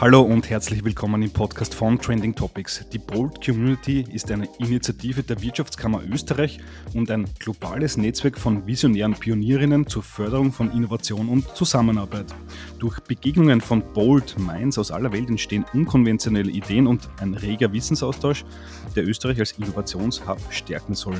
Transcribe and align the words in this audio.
Hallo 0.00 0.22
und 0.22 0.48
herzlich 0.48 0.84
willkommen 0.84 1.22
im 1.22 1.32
Podcast 1.32 1.74
von 1.74 1.98
Trending 1.98 2.32
Topics. 2.32 2.88
Die 2.92 3.00
Bold 3.00 3.44
Community 3.44 4.06
ist 4.12 4.30
eine 4.30 4.48
Initiative 4.60 5.24
der 5.24 5.42
Wirtschaftskammer 5.42 6.02
Österreich 6.08 6.60
und 6.94 7.10
ein 7.10 7.28
globales 7.40 7.96
Netzwerk 7.96 8.38
von 8.38 8.64
visionären 8.64 9.14
Pionierinnen 9.14 9.88
zur 9.88 10.04
Förderung 10.04 10.52
von 10.52 10.70
Innovation 10.70 11.28
und 11.28 11.48
Zusammenarbeit. 11.56 12.26
Durch 12.78 13.00
Begegnungen 13.00 13.60
von 13.60 13.82
Bold 13.92 14.38
Minds 14.38 14.78
aus 14.78 14.92
aller 14.92 15.10
Welt 15.12 15.30
entstehen 15.30 15.64
unkonventionelle 15.74 16.52
Ideen 16.52 16.86
und 16.86 17.08
ein 17.20 17.34
reger 17.34 17.72
Wissensaustausch, 17.72 18.44
der 18.94 19.04
Österreich 19.04 19.40
als 19.40 19.50
Innovationshub 19.58 20.38
stärken 20.50 20.94
soll. 20.94 21.18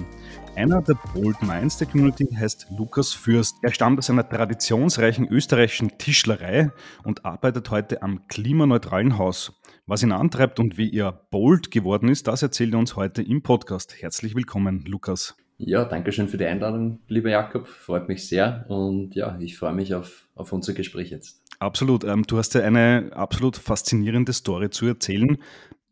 Einer 0.56 0.82
der 0.82 0.96
Bold 1.14 1.40
Minds 1.42 1.78
der 1.78 1.86
Community 1.86 2.26
heißt 2.26 2.66
Lukas 2.76 3.12
Fürst. 3.12 3.56
Er 3.62 3.72
stammt 3.72 3.98
aus 3.98 4.10
einer 4.10 4.28
traditionsreichen 4.28 5.28
österreichischen 5.28 5.98
Tischlerei 5.98 6.70
und 7.04 7.24
arbeitet 7.24 7.70
heute 7.70 8.02
am 8.02 8.26
klimaneutralen 8.28 9.18
Haus. 9.18 9.60
Was 9.86 10.02
ihn 10.02 10.12
antreibt 10.12 10.58
und 10.58 10.76
wie 10.76 10.92
er 10.94 11.12
bold 11.30 11.70
geworden 11.70 12.08
ist, 12.08 12.26
das 12.26 12.42
erzählt 12.42 12.72
er 12.72 12.78
uns 12.78 12.96
heute 12.96 13.22
im 13.22 13.42
Podcast. 13.42 14.02
Herzlich 14.02 14.34
willkommen, 14.34 14.84
Lukas. 14.86 15.36
Ja, 15.58 15.84
danke 15.84 16.12
schön 16.12 16.28
für 16.28 16.38
die 16.38 16.46
Einladung, 16.46 17.00
lieber 17.08 17.30
Jakob. 17.30 17.66
Freut 17.66 18.08
mich 18.08 18.28
sehr 18.28 18.64
und 18.68 19.14
ja, 19.14 19.36
ich 19.40 19.58
freue 19.58 19.74
mich 19.74 19.94
auf, 19.94 20.28
auf 20.34 20.52
unser 20.52 20.72
Gespräch 20.72 21.10
jetzt. 21.10 21.42
Absolut. 21.58 22.04
Ähm, 22.04 22.22
du 22.24 22.38
hast 22.38 22.54
ja 22.54 22.62
eine 22.62 23.10
absolut 23.12 23.56
faszinierende 23.56 24.32
Story 24.32 24.70
zu 24.70 24.86
erzählen. 24.86 25.38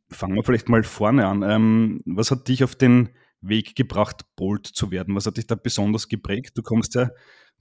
Fangen 0.08 0.36
wir 0.36 0.44
vielleicht 0.44 0.68
mal 0.68 0.84
vorne 0.84 1.26
an. 1.26 1.42
Ähm, 1.42 2.00
was 2.06 2.30
hat 2.30 2.46
dich 2.46 2.62
auf 2.62 2.76
den 2.76 3.08
Weg 3.40 3.76
gebracht, 3.76 4.22
bold 4.36 4.66
zu 4.66 4.90
werden? 4.90 5.14
Was 5.14 5.26
hat 5.26 5.36
dich 5.36 5.46
da 5.46 5.54
besonders 5.54 6.08
geprägt? 6.08 6.56
Du 6.56 6.62
kommst 6.62 6.94
ja 6.94 7.10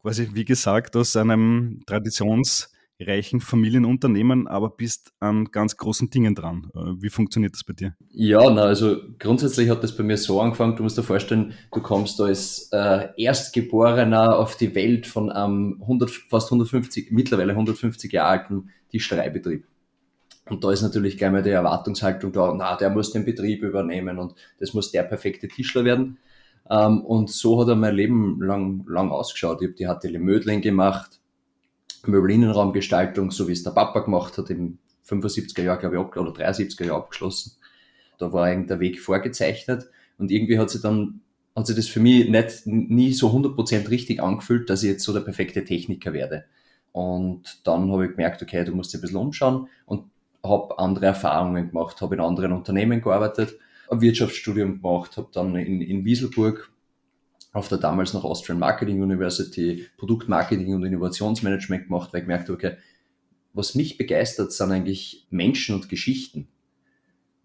quasi, 0.02 0.30
wie 0.34 0.46
gesagt, 0.46 0.96
aus 0.96 1.16
einem 1.16 1.82
traditionsreichen 1.88 3.42
Familienunternehmen, 3.42 4.48
aber 4.48 4.70
bist 4.70 5.12
an 5.20 5.46
ganz 5.46 5.78
großen 5.78 6.10
Dingen 6.10 6.36
dran. 6.36 6.70
Äh, 6.76 7.02
wie 7.02 7.10
funktioniert 7.10 7.56
das 7.56 7.64
bei 7.64 7.74
dir? 7.74 7.96
Ja, 8.12 8.50
na, 8.50 8.64
also 8.64 8.98
grundsätzlich 9.18 9.70
hat 9.70 9.84
das 9.84 9.96
bei 9.96 10.04
mir 10.04 10.18
so 10.18 10.40
angefangen. 10.40 10.76
Du 10.76 10.84
musst 10.84 10.98
dir 10.98 11.04
vorstellen, 11.04 11.54
du 11.74 11.82
kommst 11.82 12.22
als 12.22 12.70
äh, 12.72 13.10
Erstgeborener 13.18 14.38
auf 14.38 14.58
die 14.58 14.76
Welt 14.76 15.08
von 15.08 15.32
einem 15.32 15.80
100, 15.82 16.12
fast 16.12 16.48
150, 16.48 17.12
mittlerweile 17.12 17.54
150 17.54 18.12
Jahre 18.12 18.30
alten 18.30 18.70
Tischlereibetrieb. 18.92 19.66
Und 20.50 20.64
da 20.64 20.72
ist 20.72 20.84
natürlich 20.84 21.18
gleich 21.18 21.32
mal 21.32 21.42
die 21.42 21.50
Erwartungshaltung 21.50 22.32
da, 22.32 22.54
na, 22.56 22.76
der 22.76 22.92
muss 22.92 23.12
den 23.12 23.26
Betrieb 23.26 23.64
übernehmen 23.64 24.20
und 24.20 24.36
das 24.60 24.74
muss 24.74 24.92
der 24.92 25.04
perfekte 25.04 25.48
Tischler 25.48 25.86
werden. 25.86 26.20
Ähm, 26.70 27.02
und 27.02 27.32
so 27.32 27.60
hat 27.62 27.68
er 27.68 27.76
mein 27.76 27.96
Leben 27.96 28.42
lang, 28.42 28.86
lang 28.88 29.12
ausgeschaut. 29.12 29.62
Ich 29.62 29.88
habe 29.88 30.02
die 30.02 30.10
HTL 30.10 30.20
Mödling 30.20 30.62
gemacht, 30.62 31.20
Möbelinnenraumgestaltung, 32.06 33.32
so 33.32 33.48
wie 33.48 33.54
es 33.54 33.64
der 33.64 33.72
Papa 33.72 34.02
gemacht 34.02 34.38
hat, 34.38 34.50
im 34.52 34.78
75er 35.08 35.64
Jahr, 35.64 35.78
glaube 35.78 35.96
ich, 35.96 36.18
oder 36.18 36.32
73er 36.32 36.86
Jahr 36.86 36.98
abgeschlossen. 36.98 37.54
Da 38.18 38.32
war 38.32 38.46
eigentlich 38.46 38.68
der 38.68 38.80
Weg 38.80 39.02
vorgezeichnet 39.02 39.90
und 40.18 40.32
irgendwie 40.32 40.60
hat 40.60 40.70
sich 40.70 40.82
dann, 40.82 41.22
hat 41.56 41.68
sich 41.68 41.76
das 41.76 41.88
für 41.88 42.00
mich 42.00 42.30
nicht, 42.30 42.66
nie 42.66 43.14
so 43.14 43.30
100% 43.30 43.90
richtig 43.90 44.22
angefühlt, 44.22 44.70
dass 44.70 44.84
ich 44.84 44.90
jetzt 44.92 45.04
so 45.04 45.14
der 45.14 45.22
perfekte 45.22 45.64
Techniker 45.64 46.14
werde. 46.14 46.46
Und 46.92 47.60
dann 47.66 47.92
habe 47.92 48.06
ich 48.06 48.12
gemerkt, 48.12 48.42
okay, 48.42 48.64
du 48.64 48.74
musst 48.74 48.94
dich 48.94 49.00
ein 49.00 49.02
bisschen 49.02 49.18
umschauen 49.18 49.68
und 49.86 50.06
habe 50.48 50.80
andere 50.80 51.08
Erfahrungen 51.08 51.70
gemacht, 51.70 52.02
habe 52.02 52.16
in 52.16 52.22
anderen 52.22 52.52
Unternehmen 52.52 53.02
gearbeitet, 53.02 53.58
ein 53.90 54.02
Wirtschaftsstudium 54.02 54.82
gemacht, 54.82 55.18
habe 55.18 55.30
dann 55.32 55.56
in, 55.56 55.82
in 55.82 56.06
Wieselburg 56.06 56.72
auf 57.54 57.70
der 57.70 57.78
damals 57.78 58.14
noch 58.14 58.26
Austrian 58.26 58.60
Marketing 58.60 59.02
University 59.02 59.88
Produktmarketing 59.98 60.74
und 60.74 60.84
Innovationsmanagement 60.84 61.88
gemacht, 61.88 62.12
weil 62.12 62.22
ich 62.22 62.26
gemerkt 62.26 62.50
habe, 62.50 62.54
okay, 62.54 62.78
was 63.54 63.76
mich 63.76 63.98
begeistert, 63.98 64.52
sind 64.52 64.72
eigentlich 64.72 65.26
Menschen 65.30 65.76
und 65.76 65.88
Geschichten. 65.88 66.50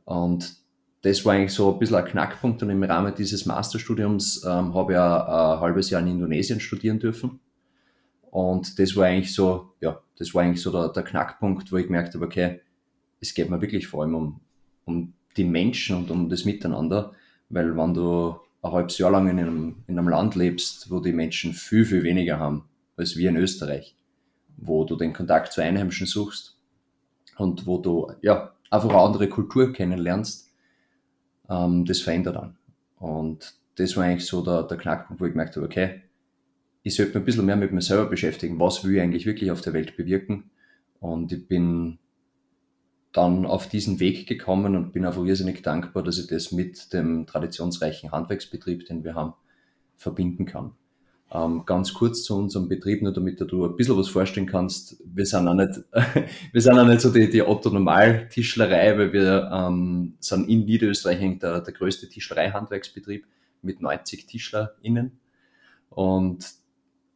Und 0.05 0.57
das 1.03 1.25
war 1.25 1.35
eigentlich 1.35 1.55
so 1.55 1.73
ein 1.73 1.79
bisschen 1.79 1.97
ein 1.97 2.05
Knackpunkt 2.05 2.63
und 2.63 2.71
im 2.71 2.83
Rahmen 2.83 3.15
dieses 3.15 3.47
Masterstudiums 3.47 4.45
ähm, 4.45 4.75
habe 4.75 4.93
ich 4.93 4.97
ja 4.97 5.55
ein 5.55 5.61
halbes 5.61 5.91
Jahr 5.91 6.03
in 6.03 6.09
Indonesien 6.09 6.59
studieren 6.59 6.99
dürfen. 6.99 7.39
Und 8.31 8.79
das 8.79 8.97
war 8.97 9.07
eigentlich 9.07 9.33
so, 9.33 9.75
ja, 9.81 10.01
das 10.19 10.35
war 10.35 10.43
eigentlich 10.43 10.63
so 10.63 10.71
der, 10.73 10.89
der 10.89 11.05
Knackpunkt, 11.05 11.71
wo 11.71 11.77
ich 11.77 11.87
gemerkt 11.87 12.15
habe, 12.15 12.25
okay, 12.25 12.61
es 13.21 13.35
geht 13.35 13.51
mir 13.51 13.61
wirklich 13.61 13.87
vor 13.87 14.03
allem 14.03 14.15
um, 14.15 14.41
um 14.85 15.13
die 15.37 15.45
Menschen 15.45 15.97
und 15.97 16.11
um 16.11 16.29
das 16.29 16.45
Miteinander, 16.45 17.13
weil 17.49 17.77
wenn 17.77 17.95
du 17.95 18.37
ein 18.63 18.73
halbes 18.73 18.99
Jahr 18.99 19.11
lang 19.11 19.29
in 19.29 19.39
einem, 19.39 19.77
in 19.87 19.99
einem 19.99 20.09
Land 20.09 20.35
lebst, 20.35 20.91
wo 20.91 21.01
die 21.01 21.13
Menschen 21.13 21.53
viel, 21.53 21.85
viel 21.85 22.03
weniger 22.03 22.39
haben 22.39 22.65
als 22.97 23.17
wir 23.17 23.31
in 23.31 23.37
Österreich, 23.37 23.97
wo 24.59 24.85
du 24.85 24.95
den 24.97 25.15
Kontakt 25.15 25.53
zu 25.53 25.63
Einheimischen 25.63 26.07
suchst 26.07 26.59
und 27.39 27.67
wo 27.67 27.79
du 27.79 28.13
ja 28.21 28.55
einfach 28.71 28.91
eine 28.91 28.99
andere 28.99 29.29
Kultur 29.29 29.73
kennenlernst, 29.73 30.51
ähm, 31.49 31.87
das 31.87 32.01
verändert 32.01 32.37
dann. 32.37 32.57
Und 32.99 33.55
das 33.77 33.97
war 33.97 34.05
eigentlich 34.05 34.27
so 34.27 34.45
der, 34.45 34.65
der 34.65 34.77
Knackpunkt, 34.77 35.21
wo 35.21 35.27
ich 35.27 35.33
gemerkt 35.33 35.57
habe, 35.57 35.65
okay, 35.65 36.03
ich 36.83 36.95
sollte 36.95 37.13
mich 37.13 37.23
ein 37.23 37.25
bisschen 37.25 37.47
mehr 37.47 37.57
mit 37.57 37.73
mir 37.73 37.81
selber 37.81 38.07
beschäftigen, 38.07 38.61
was 38.61 38.85
will 38.85 38.95
ich 38.95 39.01
eigentlich 39.01 39.27
wirklich 39.27 39.51
auf 39.51 39.63
der 39.63 39.73
Welt 39.73 39.97
bewirken. 39.97 40.51
Und 41.01 41.33
ich 41.33 41.49
bin 41.49 41.99
dann 43.13 43.45
auf 43.45 43.69
diesen 43.69 43.99
Weg 43.99 44.27
gekommen 44.27 44.77
und 44.77 44.93
bin 44.93 45.05
einfach 45.05 45.25
irrsinnig 45.25 45.63
dankbar, 45.63 46.03
dass 46.03 46.19
ich 46.19 46.29
das 46.29 46.53
mit 46.53 46.93
dem 46.93 47.27
traditionsreichen 47.27 48.13
Handwerksbetrieb, 48.13 48.87
den 48.87 49.03
wir 49.03 49.15
haben, 49.15 49.35
verbinden 49.97 50.47
kann. 50.47 50.73
Ähm, 51.33 51.65
ganz 51.65 51.95
kurz 51.95 52.25
zu 52.25 52.37
unserem 52.37 52.69
Betrieb, 52.69 53.03
nur 53.03 53.13
damit 53.13 53.41
du 53.41 53.65
ein 53.65 53.77
bisschen 53.77 53.97
was 53.97 54.09
vorstellen 54.09 54.47
kannst. 54.47 55.01
Wir 55.05 55.27
sind 55.27 55.47
auch 55.47 55.55
nicht, 55.55 55.81
wir 56.53 56.61
sind 56.61 56.79
auch 56.79 56.87
nicht 56.87 57.01
so 57.01 57.13
die, 57.13 57.31
die 57.31 57.43
Otto-Normal-Tischlerei, 57.43 58.99
weil 58.99 59.13
wir 59.13 59.51
ähm, 59.53 60.15
sind 60.19 60.49
in 60.49 60.65
Niederösterreich 60.65 61.39
der, 61.39 61.61
der 61.61 61.75
größte 61.75 62.09
Tischlerei-Handwerksbetrieb 62.09 63.27
mit 63.63 63.81
90 63.81 64.27
TischlerInnen 64.27 65.21
und 65.91 66.60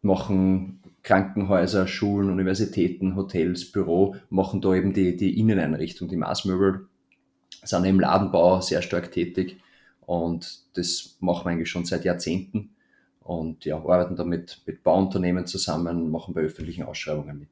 machen 0.04 0.80
Krankenhäuser, 1.02 1.86
Schulen, 1.86 2.30
Universitäten, 2.30 3.16
Hotels, 3.16 3.70
Büro 3.70 4.16
machen 4.30 4.60
da 4.60 4.74
eben 4.74 4.92
die, 4.92 5.16
die 5.16 5.38
Inneneinrichtung, 5.38 6.08
die 6.08 6.16
Maßmöbel, 6.16 6.86
sind 7.62 7.84
im 7.84 8.00
Ladenbau 8.00 8.60
sehr 8.60 8.82
stark 8.82 9.12
tätig 9.12 9.58
und 10.06 10.60
das 10.74 11.16
machen 11.20 11.46
wir 11.46 11.50
eigentlich 11.50 11.70
schon 11.70 11.84
seit 11.84 12.04
Jahrzehnten 12.04 12.70
und 13.20 13.64
ja, 13.64 13.76
arbeiten 13.76 14.16
damit 14.16 14.62
mit 14.66 14.82
Bauunternehmen 14.82 15.46
zusammen, 15.46 16.10
machen 16.10 16.34
bei 16.34 16.42
öffentlichen 16.42 16.84
Ausschreibungen 16.84 17.38
mit. 17.38 17.48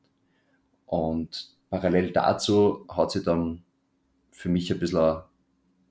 Und 0.86 1.50
parallel 1.70 2.12
dazu 2.12 2.86
hat 2.88 3.10
sich 3.10 3.24
dann 3.24 3.62
für 4.30 4.50
mich 4.50 4.70
ein 4.70 4.78
bisschen 4.78 4.98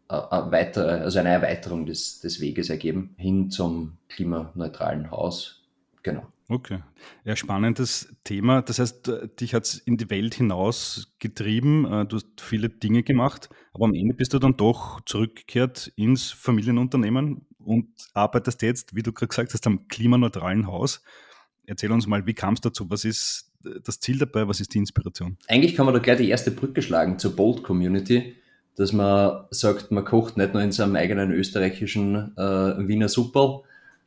eine, 0.08 0.52
weitere, 0.52 1.02
also 1.02 1.20
eine 1.20 1.30
Erweiterung 1.30 1.86
des, 1.86 2.20
des 2.20 2.40
Weges 2.40 2.70
ergeben 2.70 3.16
hin 3.18 3.50
zum 3.50 3.98
klimaneutralen 4.10 5.10
Haus. 5.10 5.64
Genau. 6.04 6.28
Okay. 6.52 6.80
Ja, 7.24 7.38
spannendes 7.38 8.14
Thema. 8.26 8.62
Das 8.62 8.78
heißt, 8.78 9.08
äh, 9.08 9.30
dich 9.40 9.54
hat 9.54 9.64
es 9.64 9.76
in 9.76 9.96
die 9.96 10.10
Welt 10.10 10.36
hinaus 10.36 11.16
getrieben. 11.20 11.86
Äh, 11.86 12.06
du 12.06 12.18
hast 12.18 12.42
viele 12.42 12.68
Dinge 12.68 13.04
gemacht, 13.04 13.48
aber 13.74 13.86
am 13.86 13.94
Ende 13.94 14.14
bist 14.14 14.34
du 14.34 14.40
dann 14.40 14.58
doch 14.58 15.00
zurückgekehrt 15.06 15.94
ins 15.96 16.32
Familienunternehmen 16.32 17.46
und 17.58 17.88
arbeitest 18.14 18.64
jetzt, 18.64 18.94
wie 18.94 19.02
du 19.02 19.14
gerade 19.14 19.30
gesagt 19.30 19.54
hast, 19.54 19.66
am 19.66 19.88
klimaneutralen 19.88 20.68
Haus. 20.68 21.02
Erzähl 21.68 21.90
uns 21.90 22.06
mal, 22.06 22.26
wie 22.26 22.34
kam 22.34 22.56
es 22.56 22.60
dazu? 22.60 22.90
Was 22.90 23.06
ist 23.06 23.54
äh, 23.64 23.80
das 23.82 24.02
Ziel 24.02 24.18
dabei? 24.18 24.46
Was 24.50 24.60
ist 24.60 24.74
die 24.74 24.80
Inspiration? 24.80 25.38
Eigentlich 25.48 25.74
kann 25.74 25.86
man 25.86 25.96
da 25.96 26.02
gleich 26.02 26.18
die 26.18 26.28
erste 26.28 26.52
Brücke 26.52 26.82
schlagen 26.82 27.18
zur 27.18 27.34
Bold 27.34 27.64
Community, 27.64 28.36
dass 28.76 28.92
man 28.92 29.46
sagt, 29.52 29.92
man 29.92 30.04
kocht 30.04 30.36
nicht 30.36 30.54
nur 30.54 30.62
in 30.62 30.74
seinem 30.74 30.98
eigenen 30.98 31.32
österreichischen 31.32 32.36
äh, 32.36 32.88
Wiener 32.90 33.08
Suppel, 33.08 33.62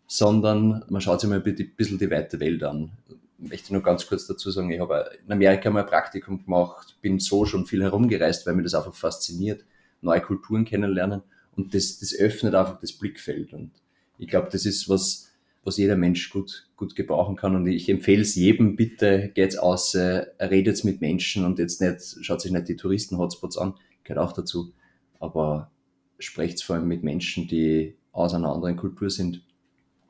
sondern 0.06 0.84
man 0.88 1.00
schaut 1.00 1.20
sich 1.20 1.30
mal 1.30 1.42
ein 1.44 1.74
bisschen 1.76 1.98
die 1.98 2.10
weite 2.10 2.40
Welt 2.40 2.62
an. 2.62 2.92
Ich 3.38 3.50
möchte 3.50 3.72
nur 3.72 3.82
ganz 3.82 4.06
kurz 4.06 4.26
dazu 4.26 4.50
sagen, 4.50 4.70
ich 4.70 4.80
habe 4.80 5.10
in 5.24 5.32
Amerika 5.32 5.70
mal 5.70 5.80
ein 5.80 5.86
Praktikum 5.86 6.44
gemacht, 6.44 6.96
bin 7.02 7.18
so 7.18 7.44
schon 7.44 7.66
viel 7.66 7.82
herumgereist, 7.82 8.46
weil 8.46 8.54
mir 8.54 8.62
das 8.62 8.74
einfach 8.74 8.94
fasziniert, 8.94 9.64
neue 10.00 10.20
Kulturen 10.20 10.64
kennenlernen 10.64 11.22
und 11.56 11.74
das, 11.74 11.98
das 11.98 12.14
öffnet 12.14 12.54
einfach 12.54 12.80
das 12.80 12.92
Blickfeld. 12.92 13.52
Und 13.52 13.70
ich 14.18 14.28
glaube, 14.28 14.48
das 14.50 14.66
ist 14.66 14.88
was, 14.88 15.30
was 15.64 15.76
jeder 15.76 15.96
Mensch 15.96 16.30
gut, 16.30 16.68
gut 16.76 16.94
gebrauchen 16.94 17.36
kann. 17.36 17.56
Und 17.56 17.66
ich 17.66 17.88
empfehle 17.88 18.22
es 18.22 18.34
jedem, 18.34 18.76
bitte 18.76 19.30
geht's 19.34 19.56
aus, 19.56 19.94
äh, 19.94 20.26
redet 20.40 20.84
mit 20.84 21.00
Menschen 21.00 21.44
und 21.44 21.58
jetzt 21.58 21.80
nicht, 21.80 22.24
schaut 22.24 22.40
sich 22.40 22.52
nicht 22.52 22.68
die 22.68 22.76
Touristen-Hotspots 22.76 23.58
an, 23.58 23.74
gehört 24.04 24.24
auch 24.24 24.32
dazu, 24.32 24.72
aber 25.20 25.70
sprecht 26.18 26.62
vor 26.62 26.76
allem 26.76 26.88
mit 26.88 27.02
Menschen, 27.02 27.48
die 27.48 27.96
aus 28.12 28.34
einer 28.34 28.52
anderen 28.52 28.76
Kultur 28.76 29.10
sind 29.10 29.42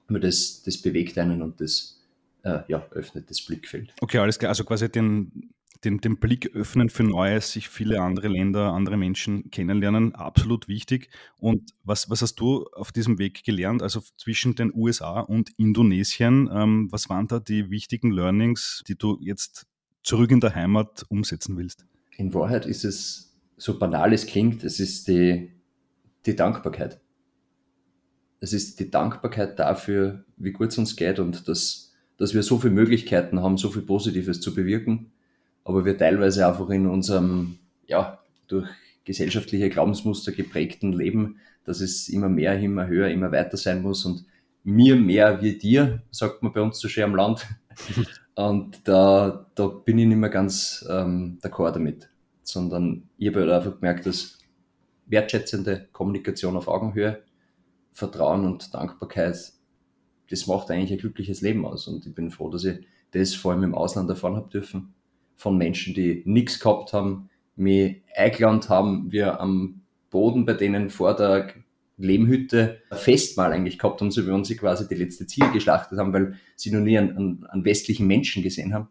aber 0.08 0.20
das, 0.20 0.62
das 0.62 0.78
bewegt 0.78 1.18
einen 1.18 1.42
und 1.42 1.60
das 1.60 2.00
äh, 2.42 2.60
ja, 2.68 2.86
öffnet 2.90 3.30
das 3.30 3.40
Blickfeld. 3.42 3.92
Okay, 4.00 4.18
alles 4.18 4.38
klar. 4.38 4.50
Also 4.50 4.64
quasi 4.64 4.90
den, 4.90 5.50
den, 5.84 6.00
den 6.00 6.18
Blick 6.18 6.54
öffnen 6.54 6.90
für 6.90 7.04
Neues, 7.04 7.52
sich 7.52 7.68
viele 7.68 8.00
andere 8.00 8.28
Länder, 8.28 8.72
andere 8.72 8.96
Menschen 8.96 9.50
kennenlernen, 9.50 10.14
absolut 10.14 10.68
wichtig. 10.68 11.08
Und 11.38 11.72
was, 11.84 12.10
was 12.10 12.22
hast 12.22 12.36
du 12.36 12.66
auf 12.72 12.92
diesem 12.92 13.18
Weg 13.18 13.44
gelernt, 13.44 13.82
also 13.82 14.00
zwischen 14.16 14.54
den 14.54 14.72
USA 14.74 15.20
und 15.20 15.50
Indonesien? 15.56 16.48
Ähm, 16.52 16.88
was 16.90 17.08
waren 17.08 17.28
da 17.28 17.40
die 17.40 17.70
wichtigen 17.70 18.10
Learnings, 18.10 18.82
die 18.86 18.96
du 18.96 19.18
jetzt 19.20 19.66
zurück 20.02 20.30
in 20.30 20.40
der 20.40 20.54
Heimat 20.54 21.04
umsetzen 21.08 21.56
willst? 21.56 21.86
in 22.16 22.34
Wahrheit 22.34 22.66
ist 22.66 22.84
es, 22.84 23.32
so 23.56 23.78
banal 23.78 24.12
es 24.12 24.26
klingt, 24.26 24.64
es 24.64 24.80
ist 24.80 25.08
die, 25.08 25.52
die 26.26 26.36
Dankbarkeit. 26.36 27.00
Es 28.44 28.52
ist 28.52 28.78
die 28.78 28.90
Dankbarkeit 28.90 29.58
dafür, 29.58 30.22
wie 30.36 30.52
gut 30.52 30.68
es 30.68 30.76
uns 30.76 30.96
geht 30.96 31.18
und 31.18 31.48
dass, 31.48 31.94
dass 32.18 32.34
wir 32.34 32.42
so 32.42 32.58
viele 32.58 32.74
Möglichkeiten 32.74 33.40
haben, 33.40 33.56
so 33.56 33.70
viel 33.70 33.80
Positives 33.80 34.38
zu 34.42 34.54
bewirken, 34.54 35.12
aber 35.64 35.86
wir 35.86 35.96
teilweise 35.96 36.46
einfach 36.46 36.68
in 36.68 36.86
unserem, 36.86 37.56
ja, 37.86 38.18
durch 38.46 38.68
gesellschaftliche 39.06 39.70
Glaubensmuster 39.70 40.30
geprägten 40.30 40.92
Leben, 40.92 41.38
dass 41.64 41.80
es 41.80 42.10
immer 42.10 42.28
mehr, 42.28 42.60
immer 42.60 42.86
höher, 42.86 43.08
immer 43.08 43.32
weiter 43.32 43.56
sein 43.56 43.80
muss 43.80 44.04
und 44.04 44.26
mir 44.62 44.94
mehr 44.96 45.40
wie 45.40 45.56
dir, 45.56 46.02
sagt 46.10 46.42
man 46.42 46.52
bei 46.52 46.60
uns 46.60 46.78
so 46.78 46.88
schön 46.88 47.04
am 47.04 47.14
Land. 47.14 47.46
Und 48.34 48.86
da, 48.86 49.46
da 49.54 49.68
bin 49.68 49.96
ich 49.96 50.06
nicht 50.06 50.18
mehr 50.18 50.28
ganz 50.28 50.84
ähm, 50.90 51.38
d'accord 51.40 51.72
damit, 51.72 52.10
sondern 52.42 53.04
ich 53.16 53.28
habe 53.28 53.40
halt 53.40 53.52
einfach 53.52 53.76
gemerkt, 53.76 54.06
dass 54.06 54.38
wertschätzende 55.06 55.86
Kommunikation 55.92 56.56
auf 56.56 56.66
Augenhöhe, 56.68 57.22
Vertrauen 57.94 58.44
und 58.44 58.74
Dankbarkeit, 58.74 59.36
das 60.28 60.46
macht 60.46 60.70
eigentlich 60.70 60.92
ein 60.92 60.98
glückliches 60.98 61.40
Leben 61.40 61.64
aus. 61.64 61.86
Und 61.86 62.04
ich 62.04 62.14
bin 62.14 62.30
froh, 62.30 62.50
dass 62.50 62.64
ich 62.64 62.80
das 63.12 63.34
vor 63.34 63.52
allem 63.52 63.62
im 63.62 63.74
Ausland 63.74 64.10
erfahren 64.10 64.36
habe 64.36 64.50
dürfen. 64.50 64.92
Von 65.36 65.56
Menschen, 65.56 65.94
die 65.94 66.22
nichts 66.26 66.58
gehabt 66.58 66.92
haben, 66.92 67.30
mich 67.56 68.02
eingeladen 68.14 68.68
haben, 68.68 69.12
wir 69.12 69.40
am 69.40 69.82
Boden 70.10 70.44
bei 70.44 70.54
denen 70.54 70.90
vor 70.90 71.14
der 71.14 71.54
Lehmhütte 71.96 72.82
Festmahl 72.90 73.52
eigentlich 73.52 73.78
gehabt 73.78 74.00
haben, 74.00 74.10
so 74.10 74.26
wie 74.26 74.30
uns 74.30 74.48
sie 74.48 74.56
quasi 74.56 74.88
die 74.88 74.96
letzte 74.96 75.26
Ziel 75.26 75.48
geschlachtet 75.52 75.98
haben, 75.98 76.12
weil 76.12 76.36
sie 76.56 76.72
noch 76.72 76.80
nie 76.80 76.98
einen, 76.98 77.46
einen 77.46 77.64
westlichen 77.64 78.08
Menschen 78.08 78.42
gesehen 78.42 78.74
haben. 78.74 78.88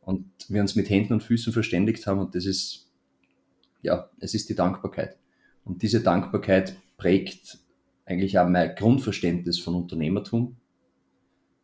Und 0.00 0.24
wir 0.48 0.62
uns 0.62 0.74
mit 0.74 0.88
Händen 0.88 1.12
und 1.12 1.22
Füßen 1.22 1.52
verständigt 1.52 2.06
haben 2.06 2.20
und 2.20 2.34
das 2.34 2.46
ist, 2.46 2.90
ja, 3.82 4.08
es 4.20 4.32
ist 4.32 4.48
die 4.48 4.54
Dankbarkeit. 4.54 5.18
Und 5.64 5.82
diese 5.82 6.00
Dankbarkeit 6.00 6.78
prägt 6.96 7.58
eigentlich 8.08 8.38
auch 8.38 8.48
mein 8.48 8.74
Grundverständnis 8.74 9.58
von 9.58 9.74
Unternehmertum, 9.74 10.56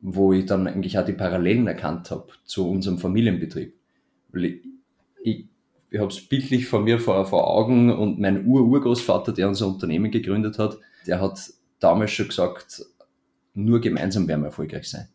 wo 0.01 0.33
ich 0.33 0.47
dann 0.47 0.67
eigentlich 0.67 0.99
auch 0.99 1.05
die 1.05 1.13
Parallelen 1.13 1.67
erkannt 1.67 2.11
habe 2.11 2.29
zu 2.45 2.69
unserem 2.69 2.99
Familienbetrieb. 2.99 3.75
Weil 4.31 4.45
ich, 4.45 4.63
ich 5.23 5.47
ich 5.95 6.01
habe 6.01 6.11
es 6.11 6.21
bildlich 6.23 6.67
vor 6.67 6.81
mir 6.81 6.99
vor, 6.99 7.25
vor 7.25 7.49
Augen 7.49 7.89
und 7.89 8.19
mein 8.19 8.45
Ur-Urgroßvater, 8.47 9.33
der 9.33 9.47
unser 9.47 9.69
Unternehmen 9.69 10.11
gegründet 10.11 10.59
hat, 10.59 10.77
der 11.07 11.21
hat 11.21 11.39
damals 11.79 12.11
schon 12.11 12.27
gesagt, 12.27 12.85
nur 13.55 13.81
gemeinsam 13.81 14.27
werden 14.27 14.41
wir 14.41 14.47
erfolgreich 14.49 14.91
sein. 14.91 15.07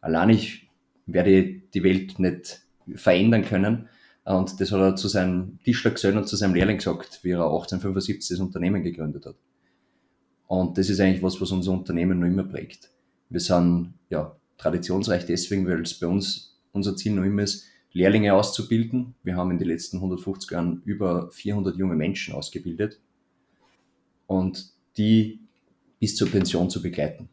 Allein 0.00 0.30
ich 0.30 0.68
werde 1.06 1.60
die 1.74 1.82
Welt 1.82 2.20
nicht 2.20 2.60
verändern 2.94 3.44
können. 3.44 3.88
Und 4.22 4.60
das 4.60 4.70
hat 4.70 4.80
er 4.80 4.94
zu 4.94 5.08
seinem 5.08 5.58
Tischlergesellen 5.64 6.18
und 6.18 6.28
zu 6.28 6.36
seinem 6.36 6.54
Lehrling 6.54 6.76
gesagt, 6.76 7.18
wie 7.24 7.30
er 7.30 7.42
1875 7.42 8.28
das 8.28 8.38
Unternehmen 8.38 8.84
gegründet 8.84 9.26
hat. 9.26 9.34
Und 10.48 10.78
das 10.78 10.88
ist 10.88 10.98
eigentlich 10.98 11.22
was, 11.22 11.40
was 11.40 11.52
unser 11.52 11.72
Unternehmen 11.72 12.18
noch 12.18 12.26
immer 12.26 12.42
prägt. 12.42 12.90
Wir 13.28 13.40
sind 13.40 13.94
ja 14.10 14.34
traditionsreich 14.56 15.26
deswegen, 15.26 15.66
weil 15.66 15.82
es 15.82 15.94
bei 15.94 16.06
uns 16.06 16.58
unser 16.72 16.96
Ziel 16.96 17.12
noch 17.12 17.24
immer 17.24 17.42
ist, 17.42 17.64
Lehrlinge 17.92 18.34
auszubilden. 18.34 19.14
Wir 19.22 19.36
haben 19.36 19.50
in 19.50 19.58
den 19.58 19.68
letzten 19.68 19.98
150 19.98 20.50
Jahren 20.50 20.82
über 20.84 21.30
400 21.30 21.76
junge 21.76 21.96
Menschen 21.96 22.34
ausgebildet 22.34 22.98
und 24.26 24.72
die 24.96 25.40
bis 26.00 26.16
zur 26.16 26.30
Pension 26.30 26.70
zu 26.70 26.80
begleiten. 26.82 27.28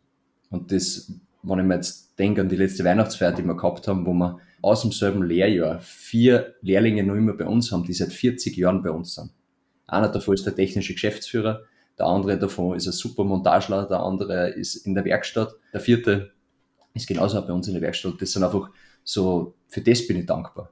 Und 0.49 0.71
das, 0.71 1.11
wenn 1.43 1.59
ich 1.59 1.65
mir 1.65 1.75
jetzt 1.75 2.17
denke 2.19 2.41
an 2.41 2.49
die 2.49 2.55
letzte 2.55 2.83
Weihnachtsfeier, 2.83 3.31
die 3.31 3.43
wir 3.43 3.55
gehabt 3.55 3.87
haben, 3.87 4.05
wo 4.05 4.13
wir 4.13 4.39
aus 4.61 4.81
dem 4.81 4.91
selben 4.91 5.23
Lehrjahr 5.23 5.79
vier 5.79 6.55
Lehrlinge 6.61 7.03
noch 7.03 7.15
immer 7.15 7.33
bei 7.33 7.45
uns 7.45 7.71
haben, 7.71 7.83
die 7.83 7.93
seit 7.93 8.11
40 8.11 8.57
Jahren 8.57 8.81
bei 8.81 8.89
uns 8.89 9.15
sind. 9.15 9.31
Einer 9.87 10.09
davon 10.09 10.33
ist 10.33 10.45
der 10.45 10.55
technische 10.55 10.93
Geschäftsführer, 10.93 11.63
der 11.97 12.07
andere 12.07 12.37
davon 12.37 12.75
ist 12.75 12.87
ein 12.87 12.93
super 12.93 13.23
Montageler, 13.23 13.87
der 13.87 14.01
andere 14.01 14.49
ist 14.49 14.75
in 14.75 14.95
der 14.95 15.05
Werkstatt, 15.05 15.53
der 15.73 15.79
vierte 15.79 16.31
ist 16.93 17.07
genauso 17.07 17.41
bei 17.45 17.53
uns 17.53 17.67
in 17.67 17.73
der 17.73 17.81
Werkstatt. 17.81 18.15
Das 18.19 18.31
sind 18.31 18.43
einfach 18.43 18.69
so, 19.03 19.55
für 19.67 19.81
das 19.81 20.05
bin 20.07 20.17
ich 20.17 20.25
dankbar. 20.25 20.71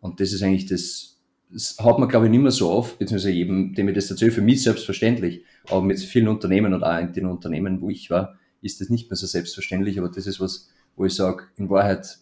Und 0.00 0.20
das 0.20 0.32
ist 0.32 0.42
eigentlich 0.42 0.66
das, 0.66 1.18
das 1.50 1.76
hat 1.78 1.98
man, 1.98 2.08
glaube 2.08 2.26
ich, 2.26 2.30
nicht 2.30 2.40
mehr 2.40 2.50
so 2.50 2.70
oft, 2.70 2.98
beziehungsweise 2.98 3.32
jedem, 3.32 3.74
dem 3.74 3.88
ich 3.88 3.94
das 3.94 4.10
erzähle, 4.10 4.32
für 4.32 4.42
mich 4.42 4.62
selbstverständlich. 4.62 5.44
Aber 5.68 5.82
mit 5.82 5.98
vielen 5.98 6.28
Unternehmen 6.28 6.74
und 6.74 6.84
auch 6.84 6.98
in 6.98 7.12
den 7.12 7.26
Unternehmen, 7.26 7.80
wo 7.80 7.88
ich 7.88 8.10
war, 8.10 8.36
ist 8.60 8.80
das 8.80 8.90
nicht 8.90 9.10
mehr 9.10 9.16
so 9.16 9.26
selbstverständlich. 9.26 9.98
Aber 9.98 10.08
das 10.08 10.26
ist 10.26 10.40
was, 10.40 10.68
wo 10.96 11.04
ich 11.04 11.14
sage, 11.14 11.44
in 11.56 11.70
Wahrheit, 11.70 12.18